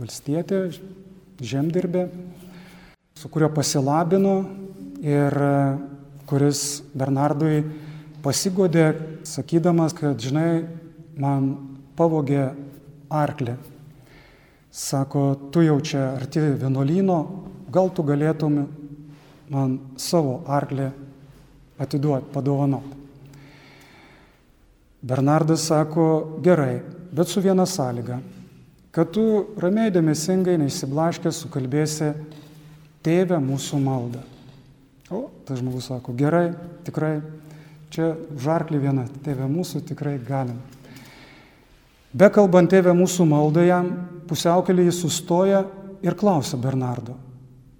valstietė, 0.00 0.64
žemdirbė, 1.44 2.08
su 3.20 3.28
kuriuo 3.28 3.52
pasilabino 3.52 4.36
ir 5.04 5.36
kuris 6.32 6.80
Bernardui 6.96 7.60
pasigodė, 8.22 8.86
sakydamas, 9.28 9.94
kad, 9.96 10.20
žinai, 10.22 10.64
man 11.20 11.52
pavogė 11.98 12.50
arklį. 13.12 13.56
Sako, 14.72 15.24
tu 15.52 15.64
jau 15.66 15.76
čia 15.84 16.14
arti 16.16 16.40
vienuolyno, 16.62 17.18
gal 17.72 17.90
tu 17.92 18.04
galėtum 18.06 18.62
man 19.52 19.76
savo 20.00 20.40
arklį 20.48 20.88
atiduoti, 21.82 22.30
padovanoti. 22.32 22.98
Bernardas 25.02 25.66
sako, 25.66 26.38
gerai, 26.44 26.80
bet 27.12 27.28
su 27.28 27.42
viena 27.42 27.66
sąlyga, 27.66 28.20
kad 28.94 29.10
tu 29.12 29.24
ramiai 29.60 29.90
dėmesingai, 29.92 30.54
neįsiblaškęs, 30.62 31.42
sukalbėsi 31.42 32.12
tėvę 33.02 33.40
mūsų 33.42 33.80
maldą. 33.82 34.22
O 35.12 35.26
tas 35.44 35.58
žmogus 35.58 35.90
sako, 35.90 36.14
gerai, 36.16 36.52
tikrai, 36.86 37.16
čia 37.92 38.12
žarklį 38.40 38.80
viena, 38.82 39.04
tėvė 39.24 39.48
mūsų 39.50 39.82
tikrai 39.90 40.16
galim. 40.24 40.58
Bekalbant 42.12 42.70
tėvę 42.72 42.92
mūsų 42.96 43.26
maldą 43.28 43.64
jam, 43.64 43.88
pusiaukelį 44.28 44.88
jis 44.88 45.00
sustoja 45.04 45.62
ir 46.04 46.16
klausia 46.18 46.58
Bernardo, 46.60 47.16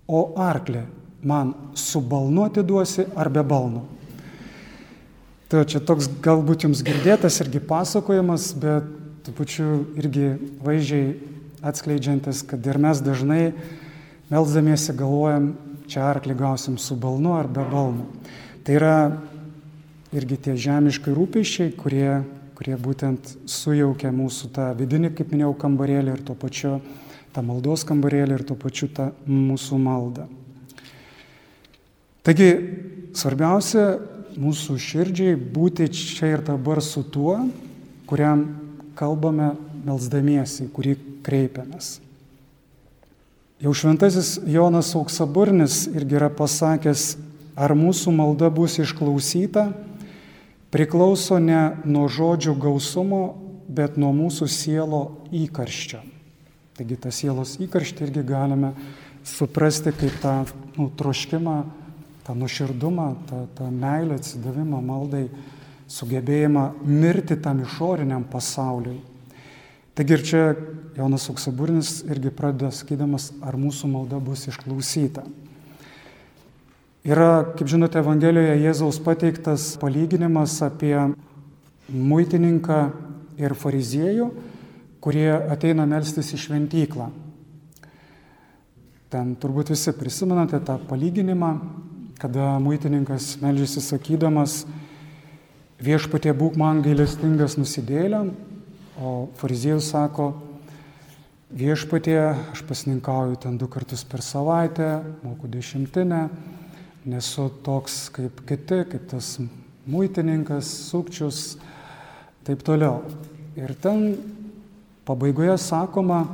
o 0.08 0.32
arklė 0.40 0.86
man 1.22 1.52
su 1.78 2.00
balnu 2.00 2.46
atiduosi 2.48 3.06
ar 3.16 3.28
be 3.32 3.44
balno? 3.44 3.84
Tai 5.52 5.66
čia 5.68 5.82
toks 5.84 6.08
galbūt 6.24 6.64
jums 6.64 6.80
girdėtas 6.84 7.36
irgi 7.44 7.60
pasakojimas, 7.68 8.54
bet 8.56 8.86
tu 9.22 9.34
pačiu 9.36 9.82
irgi 10.00 10.30
vaizdžiai 10.64 11.10
atskleidžiantis, 11.62 12.40
kad 12.48 12.64
ir 12.66 12.80
mes 12.80 13.02
dažnai 13.04 13.52
melzdamiesi 14.32 14.96
galvojam, 14.96 15.52
čia 15.92 16.06
arklį 16.08 16.38
gausim 16.40 16.78
su 16.80 16.96
balnu 16.96 17.36
ar 17.36 17.50
be 17.52 17.66
balno. 17.68 18.08
Tai 18.64 18.78
yra 18.78 18.96
irgi 20.12 20.38
tie 20.46 20.56
žemiškai 20.60 21.14
rūpeščiai, 21.16 21.72
kurie, 21.78 22.22
kurie 22.58 22.76
būtent 22.76 23.34
sujaukia 23.48 24.12
mūsų 24.14 24.52
tą 24.52 24.68
vidinį, 24.76 25.12
kaip 25.16 25.32
minėjau, 25.32 25.54
kambarėlį 25.64 26.16
ir 26.16 26.24
tuo 26.26 26.36
pačiu 26.38 26.76
tą 27.32 27.44
maldos 27.44 27.86
kambarėlį 27.88 28.36
ir 28.36 28.46
tuo 28.46 28.56
pačiu 28.60 28.90
tą 28.92 29.10
mūsų 29.26 29.80
maldą. 29.80 30.28
Taigi, 32.22 32.50
svarbiausia 33.18 33.86
mūsų 34.38 34.76
širdžiai 34.80 35.34
būti 35.36 35.88
čia 35.92 36.36
ir 36.36 36.44
dabar 36.46 36.80
su 36.84 37.02
tuo, 37.02 37.40
kuriam 38.08 38.44
kalbame 38.98 39.54
melzdamiesi, 39.82 40.68
kurį 40.72 40.96
kreipiamės. 41.26 41.96
Jau 43.62 43.72
šventasis 43.78 44.36
Jonas 44.50 44.90
Auksaburnis 44.98 45.84
irgi 45.94 46.18
yra 46.18 46.28
pasakęs, 46.34 47.14
ar 47.54 47.74
mūsų 47.78 48.14
malda 48.14 48.48
bus 48.50 48.78
išklausyta, 48.82 49.68
priklauso 50.72 51.38
ne 51.42 51.76
nuo 51.84 52.08
žodžių 52.08 52.56
gausumo, 52.60 53.22
bet 53.68 53.98
nuo 54.00 54.12
mūsų 54.16 54.48
sielo 54.50 55.02
įkarščio. 55.32 56.02
Taigi 56.76 56.98
tą 56.98 57.12
sielos 57.12 57.54
įkarštį 57.62 58.08
irgi 58.08 58.24
galime 58.26 58.72
suprasti 59.28 59.92
kaip 59.94 60.18
tą 60.22 60.34
nu, 60.78 60.88
troškimą, 60.98 61.56
tą 62.26 62.34
nuširdumą, 62.38 63.08
tą, 63.28 63.44
tą 63.58 63.70
meilę, 63.70 64.18
atsidavimą 64.18 64.80
maldai, 64.84 65.26
sugebėjimą 65.92 66.66
mirti 66.88 67.36
tam 67.40 67.60
išoriniam 67.66 68.24
pasauliui 68.32 69.00
Taigi 69.92 70.14
ir 70.16 70.22
čia 70.24 70.42
Jonas 70.96 71.26
Auksaburnis 71.28 71.98
irgi 72.08 72.30
pradeda 72.32 72.70
sakydamas, 72.72 73.28
ar 73.44 73.58
mūsų 73.60 73.90
malda 73.92 74.20
bus 74.24 74.46
išklausyta. 74.48 75.26
Yra, 77.02 77.42
kaip 77.58 77.66
žinote, 77.66 77.98
Evangelijoje 77.98 78.60
Jėzaus 78.62 79.00
pateiktas 79.02 79.72
palyginimas 79.82 80.54
apie 80.62 80.94
muitininką 81.90 82.78
ir 83.42 83.56
fariziejų, 83.58 84.28
kurie 85.02 85.26
ateina 85.34 85.86
melstis 85.90 86.30
į 86.36 86.38
šventyklą. 86.44 87.08
Ten 89.10 89.34
turbūt 89.36 89.74
visi 89.74 89.92
prisimenate 89.98 90.62
tą 90.62 90.78
palyginimą, 90.88 91.50
kada 92.22 92.54
muitininkas 92.62 93.34
melžiasi 93.42 93.82
sakydamas, 93.82 94.62
viešpatie 95.82 96.30
būk 96.38 96.54
man 96.60 96.84
gailestingas 96.86 97.58
nusidėlėm, 97.58 98.30
O 99.00 99.32
fariziejus 99.40 99.88
sako, 99.88 100.34
viešpatie, 101.50 102.18
aš 102.52 102.60
pasininkauju 102.68 103.38
ten 103.40 103.56
du 103.56 103.66
kartus 103.66 104.04
per 104.04 104.20
savaitę, 104.20 105.00
moku 105.24 105.48
dešimtinę, 105.48 106.28
nesu 107.04 107.48
toks 107.64 108.06
kaip 108.14 108.42
kiti, 108.46 108.82
kaip 108.90 109.08
tas 109.10 109.36
muitininkas, 109.86 110.68
sukčius, 110.90 111.56
taip 112.46 112.62
toliau. 112.66 113.02
Ir 113.58 113.74
ten 113.82 114.14
pabaigoje 115.06 115.56
sakoma, 115.60 116.24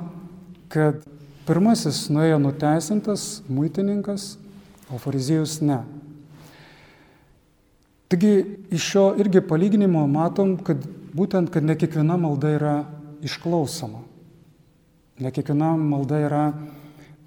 kad 0.68 1.00
pirmasis 1.48 2.06
nuėjo 2.12 2.36
nuteisintas 2.42 3.40
muitininkas, 3.48 4.36
o 4.92 5.00
fariziejus 5.00 5.58
ne. 5.64 5.80
Taigi 8.08 8.32
iš 8.72 8.84
šio 8.92 9.08
irgi 9.20 9.42
palyginimo 9.44 10.06
matom, 10.08 10.56
kad 10.64 10.80
būtent, 11.16 11.50
kad 11.52 11.64
ne 11.64 11.76
kiekviena 11.76 12.16
malda 12.20 12.52
yra 12.56 12.76
išklausoma. 13.24 14.00
Ne 15.20 15.32
kiekviena 15.34 15.74
malda 15.76 16.20
yra 16.24 16.44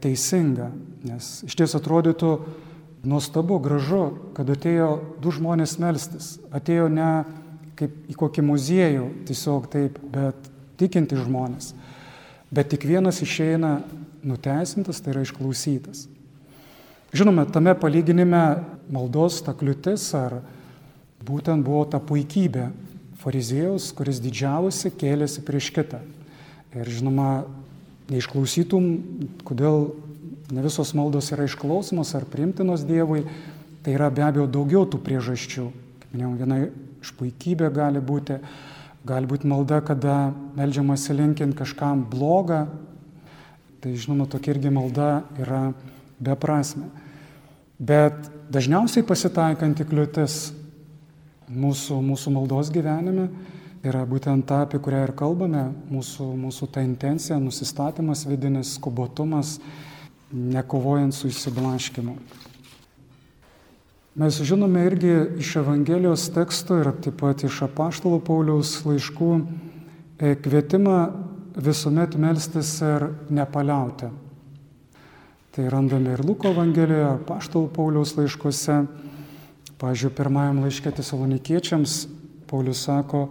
teisinga, 0.02 0.72
nes 1.06 1.42
iš 1.46 1.58
ties 1.60 1.76
atrodytų 1.78 2.32
nuostabu, 3.04 3.58
gražu, 3.62 4.12
kad 4.38 4.50
atėjo 4.50 4.92
du 5.22 5.34
žmonės 5.34 5.78
melstis. 5.82 6.36
Atėjo 6.54 6.88
ne 6.92 7.12
kaip 7.80 8.12
į 8.12 8.18
kokį 8.18 8.46
muziejų, 8.46 9.06
tiesiog 9.30 9.68
taip, 9.74 9.98
bet 10.14 10.50
tikinti 10.82 11.18
žmonės. 11.18 11.72
Bet 12.54 12.70
tik 12.74 12.86
vienas 12.86 13.22
išeina 13.24 13.80
nuteisintas, 14.28 15.00
tai 15.02 15.16
yra 15.16 15.24
išklausytas. 15.26 16.06
Žinoma, 17.16 17.48
tame 17.52 17.74
palyginime 17.76 18.44
maldos 18.92 19.42
ta 19.44 19.56
kliūtis 19.58 20.06
ar 20.16 20.38
būtent 21.26 21.66
buvo 21.66 21.84
ta 21.90 22.00
puikybė 22.00 22.70
fariziejaus, 23.22 23.90
kuris 23.96 24.22
didžiavosi, 24.24 24.94
kėlėsi 24.98 25.44
prieš 25.46 25.72
kitą. 25.76 26.00
Ir 26.78 26.88
žinoma, 26.88 27.44
neišklausytum, 28.12 28.88
kodėl 29.48 29.92
ne 30.52 30.64
visos 30.64 30.94
maldos 30.98 31.32
yra 31.32 31.48
išklausomos 31.48 32.14
ar 32.18 32.28
primtinos 32.30 32.84
Dievui, 32.88 33.24
tai 33.82 33.96
yra 33.96 34.12
be 34.14 34.24
abejo 34.26 34.48
daugiau 34.52 34.86
tų 34.86 35.00
priežasčių. 35.06 35.66
Kaip 36.02 36.14
minėjau, 36.14 36.32
viena 36.42 36.60
iš 37.02 37.14
puikybė 37.18 37.72
gali 37.74 38.02
būti, 38.04 38.38
gali 39.08 39.30
būti 39.30 39.50
malda, 39.50 39.82
kada 39.86 40.34
melžiamasi 40.58 41.16
linkint 41.18 41.58
kažkam 41.58 42.04
blogą, 42.12 42.66
tai 43.82 43.96
žinoma, 43.98 44.28
tokia 44.30 44.54
irgi 44.54 44.74
malda 44.74 45.24
yra 45.42 45.72
beprasme. 46.22 46.92
Bet 47.82 48.28
dažniausiai 48.54 49.08
pasitaikanti 49.08 49.88
kliūtis 49.90 50.52
mūsų, 51.50 51.98
mūsų 52.06 52.34
maldos 52.36 52.70
gyvenime 52.74 53.30
yra 53.82 54.04
būtent 54.06 54.46
ta, 54.46 54.62
apie 54.68 54.78
kurią 54.84 55.06
ir 55.08 55.14
kalbame, 55.18 55.64
mūsų, 55.90 56.28
mūsų 56.44 56.68
ta 56.76 56.84
intencija, 56.86 57.40
nusistatymas 57.42 58.28
vidinis, 58.30 58.76
skubotumas, 58.78 59.56
nekovojant 60.32 61.16
su 61.16 61.30
įsiblaškimu. 61.32 62.16
Mes 64.22 64.42
žinome 64.44 64.86
irgi 64.86 65.12
iš 65.40 65.56
Evangelijos 65.62 66.26
teksto 66.36 66.82
ir 66.82 66.90
taip 67.04 67.22
pat 67.22 67.46
iš 67.48 67.62
apaštalo 67.68 68.20
Pauliaus 68.20 68.74
laiškų 68.84 69.30
e, 69.40 70.34
kvietimą 70.36 70.98
visuomet 71.56 72.18
melstis 72.20 72.74
ir 72.84 73.08
nepaliauti. 73.32 74.12
Tai 75.52 75.70
randame 75.72 76.16
ir 76.16 76.26
Luko 76.28 76.52
Evangelijoje, 76.52 77.08
apaštalo 77.14 77.72
Pauliaus 77.72 78.16
laiškuose. 78.20 78.82
Pavyzdžiui, 79.80 80.12
pirmajam 80.16 80.60
laiškė 80.64 80.92
tesalonikiečiams 81.00 81.96
Paulius 82.52 82.84
sako, 82.84 83.30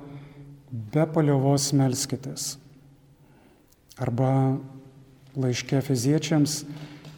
be 0.71 1.05
paliovos 1.13 1.71
melskitės. 1.77 2.55
Arba 4.01 4.57
laiškė 5.37 5.83
fiziečiams, 5.85 6.63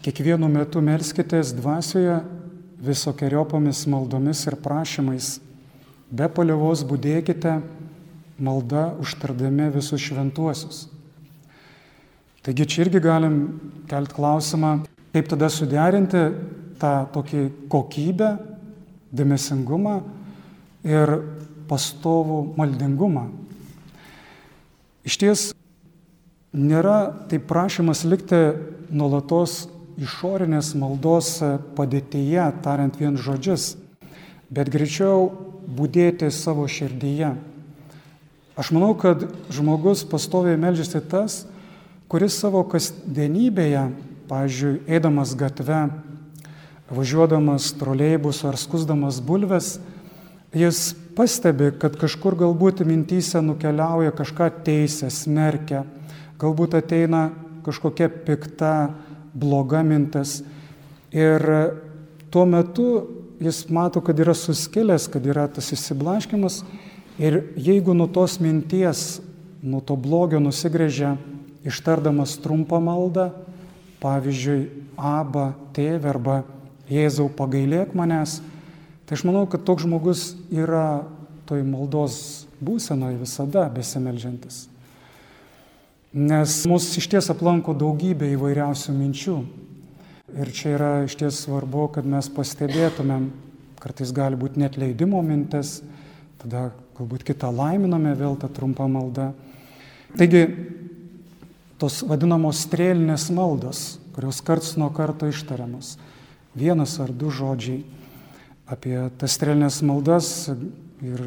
kiekvienu 0.03 0.49
metu 0.51 0.83
melskitės 0.83 1.53
dvasioje 1.55 2.19
visokiojopomis 2.83 3.85
maldomis 3.87 4.41
ir 4.51 4.57
prašymais. 4.59 5.37
Be 6.11 6.27
paliovos 6.27 6.83
būdėkite 6.87 7.61
malda 8.43 8.89
užtardami 9.01 9.71
visus 9.73 10.03
šventuosius. 10.03 10.89
Taigi 12.43 12.67
čia 12.67 12.83
irgi 12.83 12.99
galim 13.05 13.37
kelti 13.87 14.17
klausimą, 14.17 14.73
kaip 15.15 15.29
tada 15.31 15.47
suderinti 15.53 16.25
tą 16.83 16.93
tokį 17.15 17.45
kokybę, 17.71 18.33
dėmesingumą 19.15 20.01
ir 20.83 21.15
pastovų 21.71 22.41
maldingumą. 22.59 23.29
Iš 25.07 25.19
ties 25.23 25.45
nėra 26.51 27.13
tai 27.31 27.39
prašymas 27.39 28.03
likti 28.09 28.41
nuolatos 28.91 29.69
išorinės 30.01 30.73
maldos 30.79 31.39
padėtyje, 31.77 32.45
tariant 32.65 32.97
vien 33.01 33.19
žodžius, 33.21 33.77
bet 34.53 34.71
greičiau 34.73 35.31
būdėti 35.67 36.31
savo 36.33 36.67
širdyje. 36.69 37.35
Aš 38.57 38.73
manau, 38.77 38.93
kad 38.99 39.25
žmogus 39.53 40.05
pastoviai 40.05 40.61
melžiasi 40.61 41.01
tas, 41.09 41.43
kuris 42.13 42.37
savo 42.37 42.61
kasdienybėje, 42.69 43.87
pavyzdžiui, 44.29 44.83
eidamas 44.93 45.33
gatve, 45.39 45.87
važiuodamas 46.93 47.71
troleibus 47.81 48.43
ar 48.45 48.59
skusdamas 48.61 49.23
bulves, 49.25 49.79
jis 50.53 50.93
pastebi, 51.17 51.71
kad 51.81 51.97
kažkur 51.97 52.37
galbūt 52.37 52.85
mintys 52.85 53.33
nukeliauja 53.41 54.13
kažką 54.17 54.51
teisę, 54.67 55.09
smerkia, 55.09 55.87
galbūt 56.41 56.77
ateina 56.77 57.31
kažkokia 57.65 58.11
pikta, 58.27 58.93
bloga 59.35 59.83
mintis. 59.87 60.41
Ir 61.13 61.43
tuo 62.33 62.45
metu 62.49 62.87
jis 63.43 63.67
mato, 63.69 64.01
kad 64.01 64.19
yra 64.21 64.35
suskilęs, 64.37 65.09
kad 65.13 65.27
yra 65.27 65.49
tas 65.51 65.73
įsiblaškimas. 65.75 66.63
Ir 67.21 67.43
jeigu 67.61 67.95
nuo 67.95 68.09
tos 68.09 68.39
minties, 68.41 69.21
nuo 69.63 69.83
to 69.85 69.97
blogio 70.01 70.41
nusigrėžia, 70.43 71.17
ištardamas 71.67 72.39
trumpą 72.43 72.81
maldą, 72.83 73.31
pavyzdžiui, 74.03 74.81
Aba, 75.03 75.55
tėvė 75.73 76.11
arba 76.11 76.35
Jėzau 76.93 77.31
pagailėk 77.33 77.95
manęs, 77.97 78.41
tai 79.09 79.17
aš 79.17 79.25
manau, 79.25 79.47
kad 79.49 79.65
toks 79.65 79.87
žmogus 79.87 80.25
yra 80.53 81.03
toj 81.49 81.65
maldos 81.65 82.19
būsenoje 82.63 83.17
visada 83.23 83.65
besimeldžiantis. 83.73 84.67
Nes 86.13 86.59
mus 86.69 86.91
iš 87.01 87.07
ties 87.09 87.31
aplanko 87.33 87.73
daugybė 87.73 88.35
įvairiausių 88.35 88.93
minčių. 88.93 89.37
Ir 90.37 90.51
čia 90.53 90.75
yra 90.75 90.91
iš 91.07 91.15
ties 91.17 91.39
svarbu, 91.47 91.87
kad 91.95 92.05
mes 92.05 92.27
pastebėtumėm, 92.29 93.31
kartais 93.81 94.13
gali 94.13 94.37
būti 94.37 94.61
net 94.61 94.77
leidimo 94.77 95.23
mintis, 95.25 95.79
tada 96.43 96.67
galbūt 96.99 97.25
kitą 97.31 97.49
laiminame 97.57 98.13
vėl 98.19 98.37
tą 98.37 98.51
trumpą 98.53 98.91
maldą. 98.93 99.31
Taigi, 100.19 100.43
tos 101.81 102.03
vadinamos 102.05 102.61
strėlinės 102.67 103.31
maldos, 103.33 103.81
kurios 104.13 104.43
karts 104.45 104.75
nuo 104.77 104.91
karto 104.93 105.31
ištariamos, 105.33 105.95
vienas 106.53 106.99
ar 107.01 107.09
du 107.09 107.33
žodžiai 107.33 107.81
apie 108.69 108.99
tas 109.17 109.33
strėlinės 109.39 109.81
maldas 109.89 110.29
ir 111.01 111.25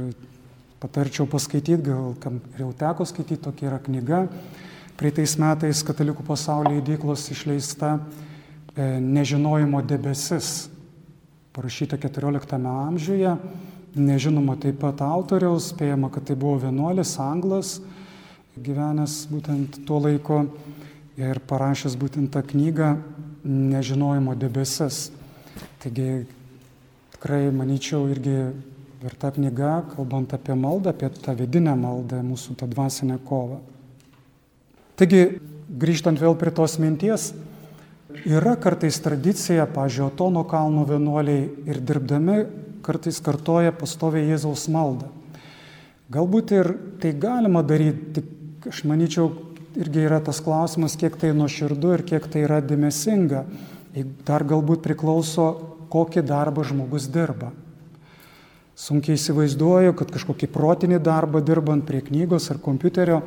patarčiau 0.78 1.26
paskaityti, 1.26 1.90
gal 1.90 2.14
kam 2.22 2.38
jau 2.62 2.70
teko 2.78 3.10
skaityti, 3.10 3.42
tokia 3.50 3.72
yra 3.72 3.82
knyga 3.82 4.22
Praeitais 4.96 5.34
metais 5.36 5.82
katalikų 5.84 6.24
pasaulio 6.24 6.78
įdyklos 6.80 7.26
išleista 7.34 7.98
e, 8.00 8.86
Nežinojimo 9.04 9.82
debesis, 9.84 10.70
parašyta 11.52 11.98
XIV 12.00 12.56
amžiuje, 12.72 13.34
nežinoma 14.00 14.56
taip 14.56 14.80
pat 14.80 15.04
autoriaus, 15.04 15.74
spėjama, 15.74 16.08
kad 16.16 16.30
tai 16.30 16.38
buvo 16.40 16.62
vienuolis, 16.64 17.12
anglas, 17.20 17.74
gyvenęs 18.56 19.18
būtent 19.34 19.82
tuo 19.84 20.00
laiku 20.00 20.40
ir 21.20 21.44
parašęs 21.44 22.00
būtent 22.00 22.32
tą 22.32 22.46
knygą 22.54 22.96
Nežinojimo 23.44 24.40
debesis. 24.40 25.10
Taigi 25.84 26.24
tikrai, 27.20 27.50
manyčiau, 27.52 28.08
irgi 28.16 28.40
verta 29.04 29.36
knyga, 29.36 29.76
kalbant 29.92 30.40
apie 30.40 30.56
maldą, 30.56 30.96
apie 30.96 31.12
tą 31.20 31.36
vidinę 31.36 31.76
maldą, 31.76 32.24
mūsų 32.24 32.56
tą 32.64 32.72
dvasinę 32.72 33.20
kovą. 33.28 33.75
Taigi, 34.96 35.42
grįžtant 35.68 36.20
vėl 36.22 36.38
prie 36.40 36.54
tos 36.56 36.78
minties, 36.80 37.34
yra 38.24 38.54
kartais 38.56 38.96
tradicija, 39.04 39.66
pažiūrėjau, 39.68 40.14
Tono 40.16 40.46
kalno 40.48 40.86
vienuoliai 40.88 41.50
ir 41.68 41.82
dirbdami 41.84 42.38
kartais 42.86 43.20
kartoja 43.20 43.74
pastoviai 43.76 44.30
Jėzaus 44.30 44.70
maldą. 44.72 45.10
Galbūt 46.16 46.54
ir 46.56 46.70
tai 47.02 47.12
galima 47.18 47.64
daryti, 47.66 48.22
tik 48.22 48.70
aš 48.72 48.84
manyčiau, 48.88 49.32
irgi 49.76 50.06
yra 50.06 50.22
tas 50.24 50.40
klausimas, 50.40 50.96
kiek 50.96 51.18
tai 51.20 51.34
nuoširdu 51.36 51.92
ir 51.98 52.04
kiek 52.08 52.30
tai 52.32 52.46
yra 52.46 52.62
dėmesinga. 52.64 53.44
Dar 54.28 54.46
galbūt 54.48 54.84
priklauso, 54.86 55.50
kokį 55.92 56.24
darbą 56.28 56.64
žmogus 56.68 57.10
dirba. 57.12 57.52
Sunkiai 58.76 59.16
įsivaizduoju, 59.16 59.96
kad 59.96 60.10
kažkokį 60.12 60.50
protinį 60.52 61.00
darbą 61.04 61.40
dirbant 61.44 61.86
prie 61.88 62.02
knygos 62.04 62.50
ar 62.52 62.60
kompiuterio 62.64 63.22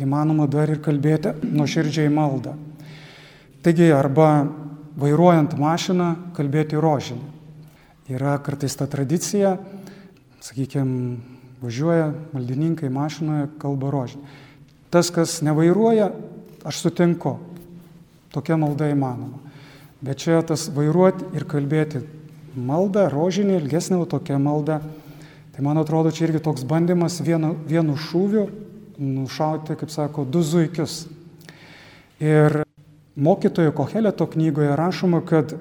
įmanoma 0.00 0.48
dar 0.50 0.70
ir 0.72 0.80
kalbėti 0.82 1.34
nuoširdžiai 1.44 2.10
maldą. 2.12 2.56
Taigi 3.60 3.90
arba 3.92 4.48
vairuojant 5.00 5.56
mašiną 5.60 6.14
kalbėti 6.36 6.80
rožinį. 6.80 7.26
Yra 8.10 8.38
kartais 8.42 8.74
ta 8.74 8.88
tradicija, 8.90 9.54
sakykime, 10.42 11.18
važiuoja 11.60 12.10
maldininkai 12.32 12.88
mašinoje, 12.90 13.50
kalba 13.60 13.92
rožinį. 13.92 14.24
Tas, 14.90 15.12
kas 15.14 15.36
nevairuoja, 15.46 16.08
aš 16.66 16.80
sutinku, 16.82 17.36
tokia 18.34 18.56
malda 18.58 18.88
įmanoma. 18.90 19.38
Bet 20.00 20.24
čia 20.24 20.40
tas 20.46 20.66
vairuoti 20.72 21.28
ir 21.36 21.44
kalbėti 21.46 22.00
maldą, 22.56 23.06
rožinį, 23.12 23.60
ilgesnė 23.60 24.00
tokia 24.10 24.40
malda, 24.42 24.80
tai 25.52 25.62
man 25.62 25.78
atrodo, 25.78 26.10
čia 26.10 26.26
irgi 26.26 26.40
toks 26.42 26.64
bandymas 26.66 27.20
vienu, 27.22 27.52
vienu 27.68 27.94
šūviu 28.08 28.48
nušauti, 29.00 29.76
kaip 29.80 29.90
sako, 29.90 30.24
du 30.24 30.42
zuikius. 30.44 31.06
Ir 32.20 32.62
mokytojo 33.16 33.72
Koheleto 33.72 34.26
knygoje 34.26 34.76
rašoma, 34.76 35.22
kad 35.26 35.54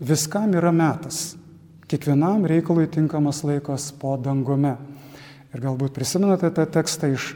viskam 0.00 0.54
yra 0.54 0.72
metas. 0.72 1.36
Kiekvienam 1.86 2.46
reikalui 2.46 2.86
tinkamas 2.90 3.42
laikas 3.46 3.92
po 3.98 4.16
dangome. 4.18 4.76
Ir 5.54 5.62
galbūt 5.62 5.94
prisimenate 5.94 6.50
tą 6.54 6.66
tekstą 6.66 7.12
iš 7.14 7.34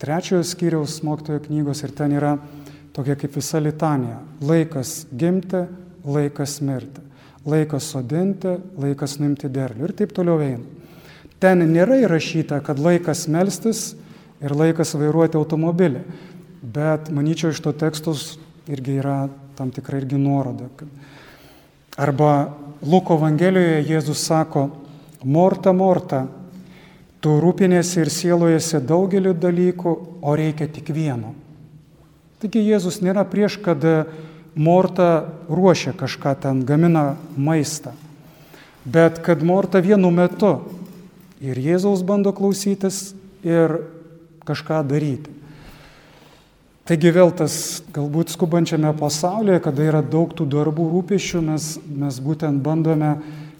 trečiojo 0.00 0.44
skyriaus 0.44 1.02
mokytojo 1.04 1.42
knygos 1.48 1.82
ir 1.84 1.92
ten 1.96 2.14
yra 2.16 2.36
tokia 2.96 3.16
kaip 3.16 3.36
visa 3.36 3.60
litanija. 3.60 4.20
Laikas 4.40 5.06
gimti, 5.16 5.64
laikas 6.04 6.60
mirti. 6.64 7.04
Laikas 7.48 7.92
sodinti, 7.92 8.56
laikas 8.76 9.16
nuimti 9.20 9.48
derlių 9.52 9.88
ir 9.88 9.94
taip 9.96 10.12
toliau 10.16 10.40
eina. 10.44 10.64
Ten 11.38 11.62
nėra 11.70 12.00
įrašyta, 12.02 12.58
kad 12.66 12.80
laikas 12.82 13.28
melstis 13.30 13.92
ir 14.42 14.54
laikas 14.54 14.94
vairuoti 14.98 15.38
automobilį. 15.38 16.02
Bet 16.62 17.10
manyčiau, 17.14 17.52
iš 17.54 17.62
to 17.62 17.72
tekstos 17.76 18.36
irgi 18.68 18.98
yra 19.00 19.28
tam 19.58 19.70
tikra 19.74 20.00
irgi 20.00 20.18
nuoroda. 20.20 20.68
Arba 21.98 22.54
Luko 22.82 23.16
Evangelijoje 23.18 23.86
Jėzus 23.88 24.22
sako, 24.22 24.68
Morta, 25.26 25.72
Morta, 25.74 26.26
tu 27.18 27.34
rūpinėsi 27.42 28.04
ir 28.04 28.10
sielojasi 28.14 28.82
daugeliu 28.86 29.34
dalykų, 29.34 29.94
o 30.22 30.34
reikia 30.38 30.68
tik 30.70 30.92
vieno. 30.94 31.34
Taigi 32.38 32.62
Jėzus 32.62 33.00
nėra 33.02 33.24
prieš, 33.26 33.58
kad 33.62 33.82
Morta 34.58 35.28
ruošia 35.50 35.92
kažką 35.98 36.34
ten, 36.42 36.62
gamina 36.66 37.16
maistą, 37.36 37.92
bet 38.86 39.18
kad 39.26 39.42
Morta 39.42 39.82
vienu 39.82 40.10
metu 40.14 40.52
ir 41.42 41.58
Jėzaus 41.58 42.02
bando 42.06 42.32
klausytis 42.34 43.12
ir 43.46 43.80
kažką 44.48 44.80
daryti. 44.88 45.34
Taigi 46.88 47.10
vėl 47.12 47.28
tas 47.36 47.82
galbūt 47.92 48.32
skubančiame 48.32 48.88
pasaulyje, 48.96 49.60
kada 49.60 49.84
yra 49.84 50.00
daug 50.00 50.32
tų 50.32 50.46
darbų 50.48 50.86
rūpešių, 50.94 51.42
mes, 51.44 51.74
mes 51.84 52.20
būtent 52.24 52.62
bandome, 52.64 53.18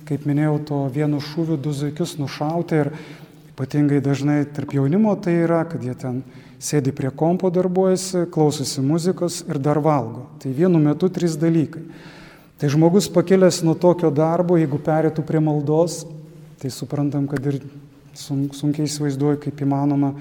kaip 0.08 0.24
minėjau, 0.24 0.54
to 0.64 0.78
vienu 0.94 1.20
šūviu 1.20 1.58
du 1.60 1.74
zuikius 1.76 2.16
nušauti 2.16 2.78
ir 2.80 2.90
ypatingai 3.52 4.00
dažnai 4.00 4.46
tarp 4.56 4.72
jaunimo 4.72 5.12
tai 5.20 5.42
yra, 5.42 5.64
kad 5.68 5.84
jie 5.84 5.92
ten 6.00 6.22
sėdi 6.56 6.94
prie 6.96 7.10
kompo 7.12 7.50
darbuojasi, 7.52 8.24
klausosi 8.32 8.80
muzikos 8.80 9.42
ir 9.44 9.60
dar 9.60 9.82
valgo. 9.84 10.24
Tai 10.40 10.54
vienu 10.56 10.80
metu 10.80 11.12
trys 11.12 11.36
dalykai. 11.36 11.84
Tai 12.58 12.72
žmogus 12.72 13.10
pakilęs 13.12 13.60
nuo 13.62 13.76
tokio 13.78 14.08
darbo, 14.08 14.56
jeigu 14.56 14.80
perėtų 14.82 15.22
prie 15.28 15.44
maldos, 15.44 16.00
tai 16.58 16.72
suprantam, 16.74 17.28
kad 17.30 17.44
ir 17.44 17.60
sunkiai 18.16 18.88
įsivaizduoju, 18.88 19.44
kaip 19.44 19.60
įmanoma 19.62 20.14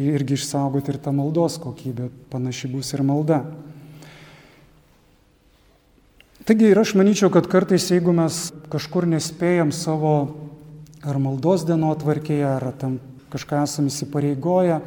irgi 0.00 0.38
išsaugoti 0.38 0.94
ir 0.94 0.98
tą 1.02 1.12
maldos 1.12 1.58
kokybę, 1.60 2.08
panaši 2.32 2.70
bus 2.72 2.92
ir 2.94 3.02
malda. 3.04 3.42
Taigi 6.42 6.72
ir 6.72 6.78
aš 6.80 6.94
manyčiau, 6.98 7.30
kad 7.30 7.46
kartais 7.46 7.84
jeigu 7.92 8.14
mes 8.16 8.48
kažkur 8.72 9.06
nespėjam 9.06 9.70
savo 9.70 10.14
ar 11.06 11.18
maldos 11.22 11.62
dienotvarkėje, 11.68 12.48
ar 12.48 12.66
tam 12.80 12.96
kažką 13.30 13.62
esame 13.62 13.92
įsipareigoję, 13.92 14.80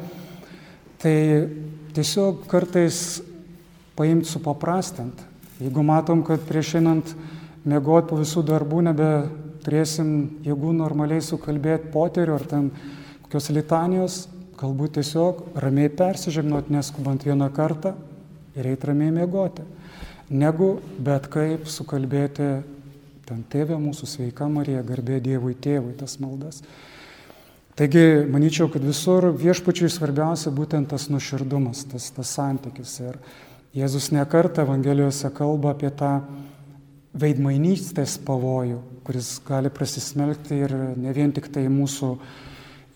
tai 1.00 1.16
tiesiog 1.96 2.44
kartais 2.50 3.22
paimti 3.96 4.28
supaprastant. 4.28 5.16
Jeigu 5.56 5.80
matom, 5.86 6.20
kad 6.26 6.44
prieš 6.44 6.74
einant 6.82 7.14
mėgoti 7.64 8.10
po 8.10 8.20
visų 8.20 8.44
darbų 8.46 8.82
nebeturėsim 8.90 10.10
jėgų 10.44 10.74
normaliai 10.76 11.24
sukalbėti 11.24 11.88
poterių 11.94 12.36
ar 12.36 12.44
ten 12.50 12.70
kokios 13.24 13.48
litanijos, 13.56 14.18
galbūt 14.60 14.96
tiesiog 14.98 15.42
ramiai 15.62 15.90
persižegnot, 15.92 16.70
neskubant 16.72 17.24
vieną 17.26 17.48
kartą 17.54 17.94
ir 18.56 18.70
eit 18.72 18.84
ramiai 18.88 19.12
mėgoti, 19.14 19.64
negu 20.30 20.76
bet 20.98 21.28
kaip 21.32 21.68
sukalbėti 21.70 22.50
ten 23.26 23.42
tėvė 23.50 23.78
mūsų 23.82 24.08
sveika 24.08 24.46
Marija, 24.50 24.84
garbė 24.86 25.18
Dievui 25.22 25.56
tėvui 25.58 25.96
tas 25.98 26.18
maldas. 26.22 26.62
Taigi, 27.76 28.24
manyčiau, 28.32 28.70
kad 28.72 28.84
visur 28.86 29.28
viešpačiui 29.36 29.90
svarbiausia 29.92 30.48
būtent 30.54 30.88
tas 30.88 31.10
nuširdumas, 31.12 31.82
tas, 31.90 32.08
tas 32.16 32.30
santykis. 32.38 32.94
Ir 33.04 33.18
Jėzus 33.76 34.08
nekarta 34.14 34.64
Evangelijose 34.64 35.28
kalba 35.36 35.74
apie 35.74 35.90
tą 35.92 36.14
veidmainystės 37.16 38.16
pavojų, 38.24 38.78
kuris 39.04 39.34
gali 39.44 39.68
prasismelkti 39.72 40.62
ir 40.64 40.72
ne 40.96 41.12
vien 41.16 41.34
tik 41.36 41.50
tai 41.52 41.66
mūsų 41.72 42.14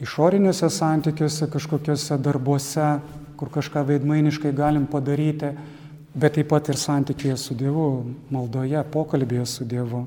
išoriniuose 0.01 0.71
santykiuose, 0.73 1.49
kažkokiuose 1.53 2.19
darbuose, 2.23 2.89
kur 3.41 3.51
kažką 3.53 3.85
veidmainiškai 3.89 4.53
galim 4.57 4.87
padaryti, 4.91 5.53
bet 6.15 6.37
taip 6.37 6.51
pat 6.51 6.69
ir 6.73 6.81
santykėje 6.81 7.37
su 7.41 7.57
Dievu, 7.57 7.91
maldoje, 8.33 8.81
pokalbėje 8.93 9.47
su 9.49 9.67
Dievu. 9.69 10.07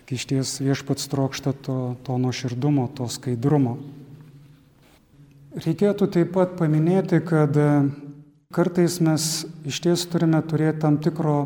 Tik 0.00 0.16
iš 0.16 0.26
ties 0.32 0.56
viešpats 0.62 1.08
trokšta 1.12 1.54
to, 1.66 1.78
to 2.06 2.18
nuoširdumo, 2.20 2.88
to 2.96 3.08
skaidrumo. 3.10 3.76
Reikėtų 5.56 6.10
taip 6.12 6.34
pat 6.34 6.58
paminėti, 6.58 7.22
kad 7.24 7.56
kartais 8.52 8.98
mes 9.00 9.46
iš 9.64 9.80
ties 9.84 10.04
turime 10.12 10.42
turėti 10.44 10.82
tam 10.84 10.98
tikro 11.00 11.38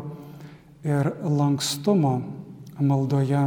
ir 0.83 1.13
lankstumo 1.23 2.17
maldoje 2.81 3.45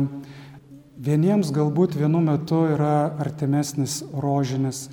Vieniems 0.95 1.49
galbūt 1.51 1.97
vienu 1.99 2.20
metu 2.22 2.61
yra 2.70 3.11
artimesnis 3.18 4.05
rožinis, 4.14 4.86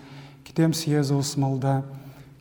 kitiems 0.47 0.79
Jėzaus 0.89 1.35
malda, 1.37 1.83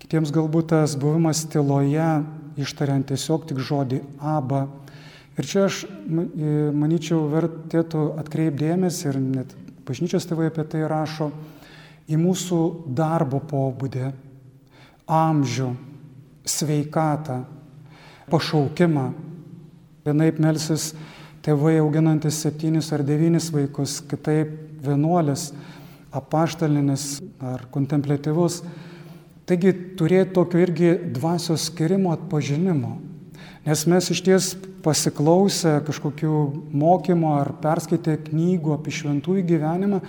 kitiems 0.01 0.33
galbūt 0.33 0.71
tas 0.73 0.95
buvimas 0.97 1.43
tyloje, 1.53 2.23
ištariant 2.57 3.05
tiesiog 3.11 3.45
tik 3.51 3.61
žodį 3.61 4.01
aba. 4.17 4.63
Ir 5.37 5.45
čia 5.45 5.67
aš 5.69 5.83
manyčiau 6.09 7.27
vertėtų 7.29 8.07
atkreipdėmės 8.23 9.03
ir 9.05 9.21
net 9.21 9.53
bažnyčios 9.85 10.25
tėvai 10.31 10.49
apie 10.49 10.65
tai 10.65 10.87
rašo 10.89 11.29
į 12.09 12.17
mūsų 12.17 12.63
darbo 12.97 13.43
pobūdį, 13.45 14.09
amžių, 15.05 15.71
sveikatą, 16.49 17.43
pašaukimą. 18.33 19.11
Vienaip 20.09 20.41
melsis 20.41 20.95
tėvai 21.45 21.79
auginantis 21.81 22.41
septynis 22.45 22.91
ar 22.93 23.05
devynis 23.07 23.51
vaikus, 23.55 24.01
kitaip 24.11 24.53
vienuolis, 24.85 25.51
apaštalinis 26.13 27.21
ar 27.41 27.67
kontemplatyvus. 27.73 28.61
Taigi 29.49 29.73
turėti 29.99 30.35
tokio 30.37 30.61
irgi 30.63 30.93
dvasios 31.15 31.69
skirimo 31.71 32.13
atpažinimo. 32.15 32.99
Nes 33.67 33.87
mes 33.91 34.11
iš 34.13 34.21
ties 34.25 34.51
pasiklausę 34.85 35.81
kažkokių 35.85 36.37
mokymų 36.81 37.33
ar 37.43 37.51
perskaitę 37.61 38.17
knygų 38.29 38.77
apie 38.77 38.95
šventųjų 38.97 39.43
gyvenimą, 39.51 40.01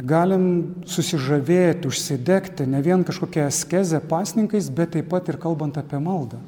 galim 0.00 0.46
susižavėti, 0.88 1.90
užsidegti 1.90 2.64
ne 2.68 2.80
vien 2.84 3.04
kažkokią 3.04 3.44
askezę 3.50 4.00
pasninkais, 4.08 4.70
bet 4.72 4.94
taip 4.96 5.10
pat 5.12 5.28
ir 5.28 5.36
kalbant 5.40 5.76
apie 5.76 6.00
maldą. 6.00 6.40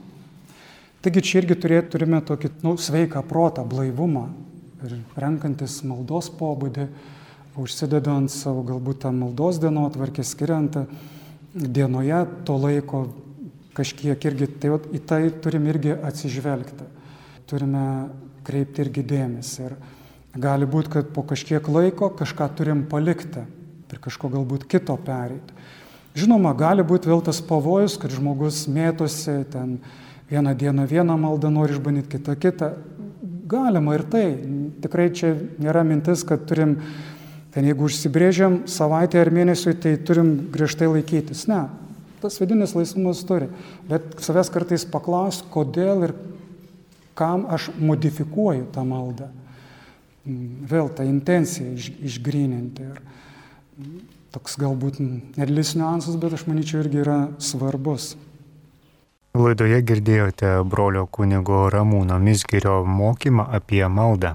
Taigi 1.02 1.22
čia 1.26 1.40
irgi 1.40 1.56
turėt, 1.58 1.88
turime 1.90 2.20
tokį 2.22 2.52
nu, 2.62 2.76
sveiką 2.78 3.24
protą, 3.26 3.64
blaivumą 3.66 4.28
ir 4.86 5.00
renkantis 5.18 5.80
maldos 5.86 6.28
pobūdį, 6.38 6.86
užsidedant 7.58 8.30
savo 8.30 8.62
galbūt 8.66 9.02
tą 9.02 9.10
maldos 9.14 9.58
dienotvarkę, 9.62 10.22
skiriant 10.22 10.78
dienoje 11.52 12.20
to 12.46 12.54
laiko 12.54 13.02
kažkiek 13.74 14.28
irgi, 14.30 14.48
tai 14.62 14.70
į 14.78 15.00
tai 15.08 15.20
turim 15.42 15.66
irgi 15.72 15.96
atsižvelgti, 15.96 16.86
turime 17.50 17.84
kreipti 18.46 18.84
irgi 18.84 19.04
dėmesį. 19.10 19.66
Ir 19.66 20.38
gali 20.46 20.68
būti, 20.70 20.92
kad 20.96 21.10
po 21.16 21.24
kažkiek 21.26 21.66
laiko 21.66 22.12
kažką 22.14 22.48
turim 22.58 22.86
palikti 22.90 23.42
ir 23.92 24.00
kažko 24.00 24.30
galbūt 24.32 24.68
kito 24.70 24.96
pereiti. 25.02 25.58
Žinoma, 26.16 26.52
gali 26.56 26.84
būti 26.84 27.08
vėl 27.08 27.22
tas 27.24 27.40
pavojus, 27.44 27.98
kad 28.00 28.12
žmogus 28.12 28.66
mėtosi 28.68 29.42
ten 29.52 29.78
Vieną 30.32 30.54
dieną 30.56 30.86
vieną 30.86 31.18
maldą 31.18 31.50
nori 31.50 31.74
išbandyti, 31.74 32.08
kitą 32.08 32.36
kitą. 32.40 32.70
Galima 33.46 33.92
ir 33.98 34.04
tai. 34.08 34.26
Tikrai 34.80 35.10
čia 35.12 35.34
nėra 35.60 35.82
mintis, 35.84 36.22
kad 36.24 36.46
turim, 36.48 36.78
ten 37.52 37.68
jeigu 37.68 37.84
užsibrėžiam 37.84 38.62
savaitę 38.64 39.20
ar 39.20 39.28
mėnesiui, 39.28 39.76
tai 39.76 39.92
turim 40.00 40.30
griežtai 40.54 40.88
laikytis. 40.88 41.44
Ne, 41.52 41.66
tas 42.24 42.40
vidinis 42.40 42.72
laisvumas 42.72 43.20
turi. 43.28 43.50
Bet 43.92 44.16
savęs 44.24 44.48
kartais 44.54 44.88
paklaus, 44.88 45.42
kodėl 45.52 46.08
ir 46.08 46.16
kam 47.18 47.44
aš 47.52 47.68
modifikuoju 47.76 48.70
tą 48.72 48.88
maldą. 48.88 49.28
Vėl 50.24 50.88
tą 50.96 51.04
intenciją 51.12 51.76
iš, 51.76 51.92
išgryninti. 52.08 52.88
Ir 52.88 53.86
toks 54.32 54.56
galbūt 54.56 54.96
nedidelis 55.02 55.76
niuansas, 55.76 56.16
bet 56.16 56.40
aš 56.40 56.48
manyčiau 56.48 56.86
irgi 56.86 57.04
yra 57.04 57.20
svarbus. 57.36 58.14
Laidoje 59.32 59.78
girdėjote 59.88 60.48
brolio 60.72 61.06
kunigo 61.16 61.60
Ramūno 61.72 62.18
Misgirio 62.20 62.74
mokymą 62.84 63.46
apie 63.58 63.86
maldą. 63.98 64.34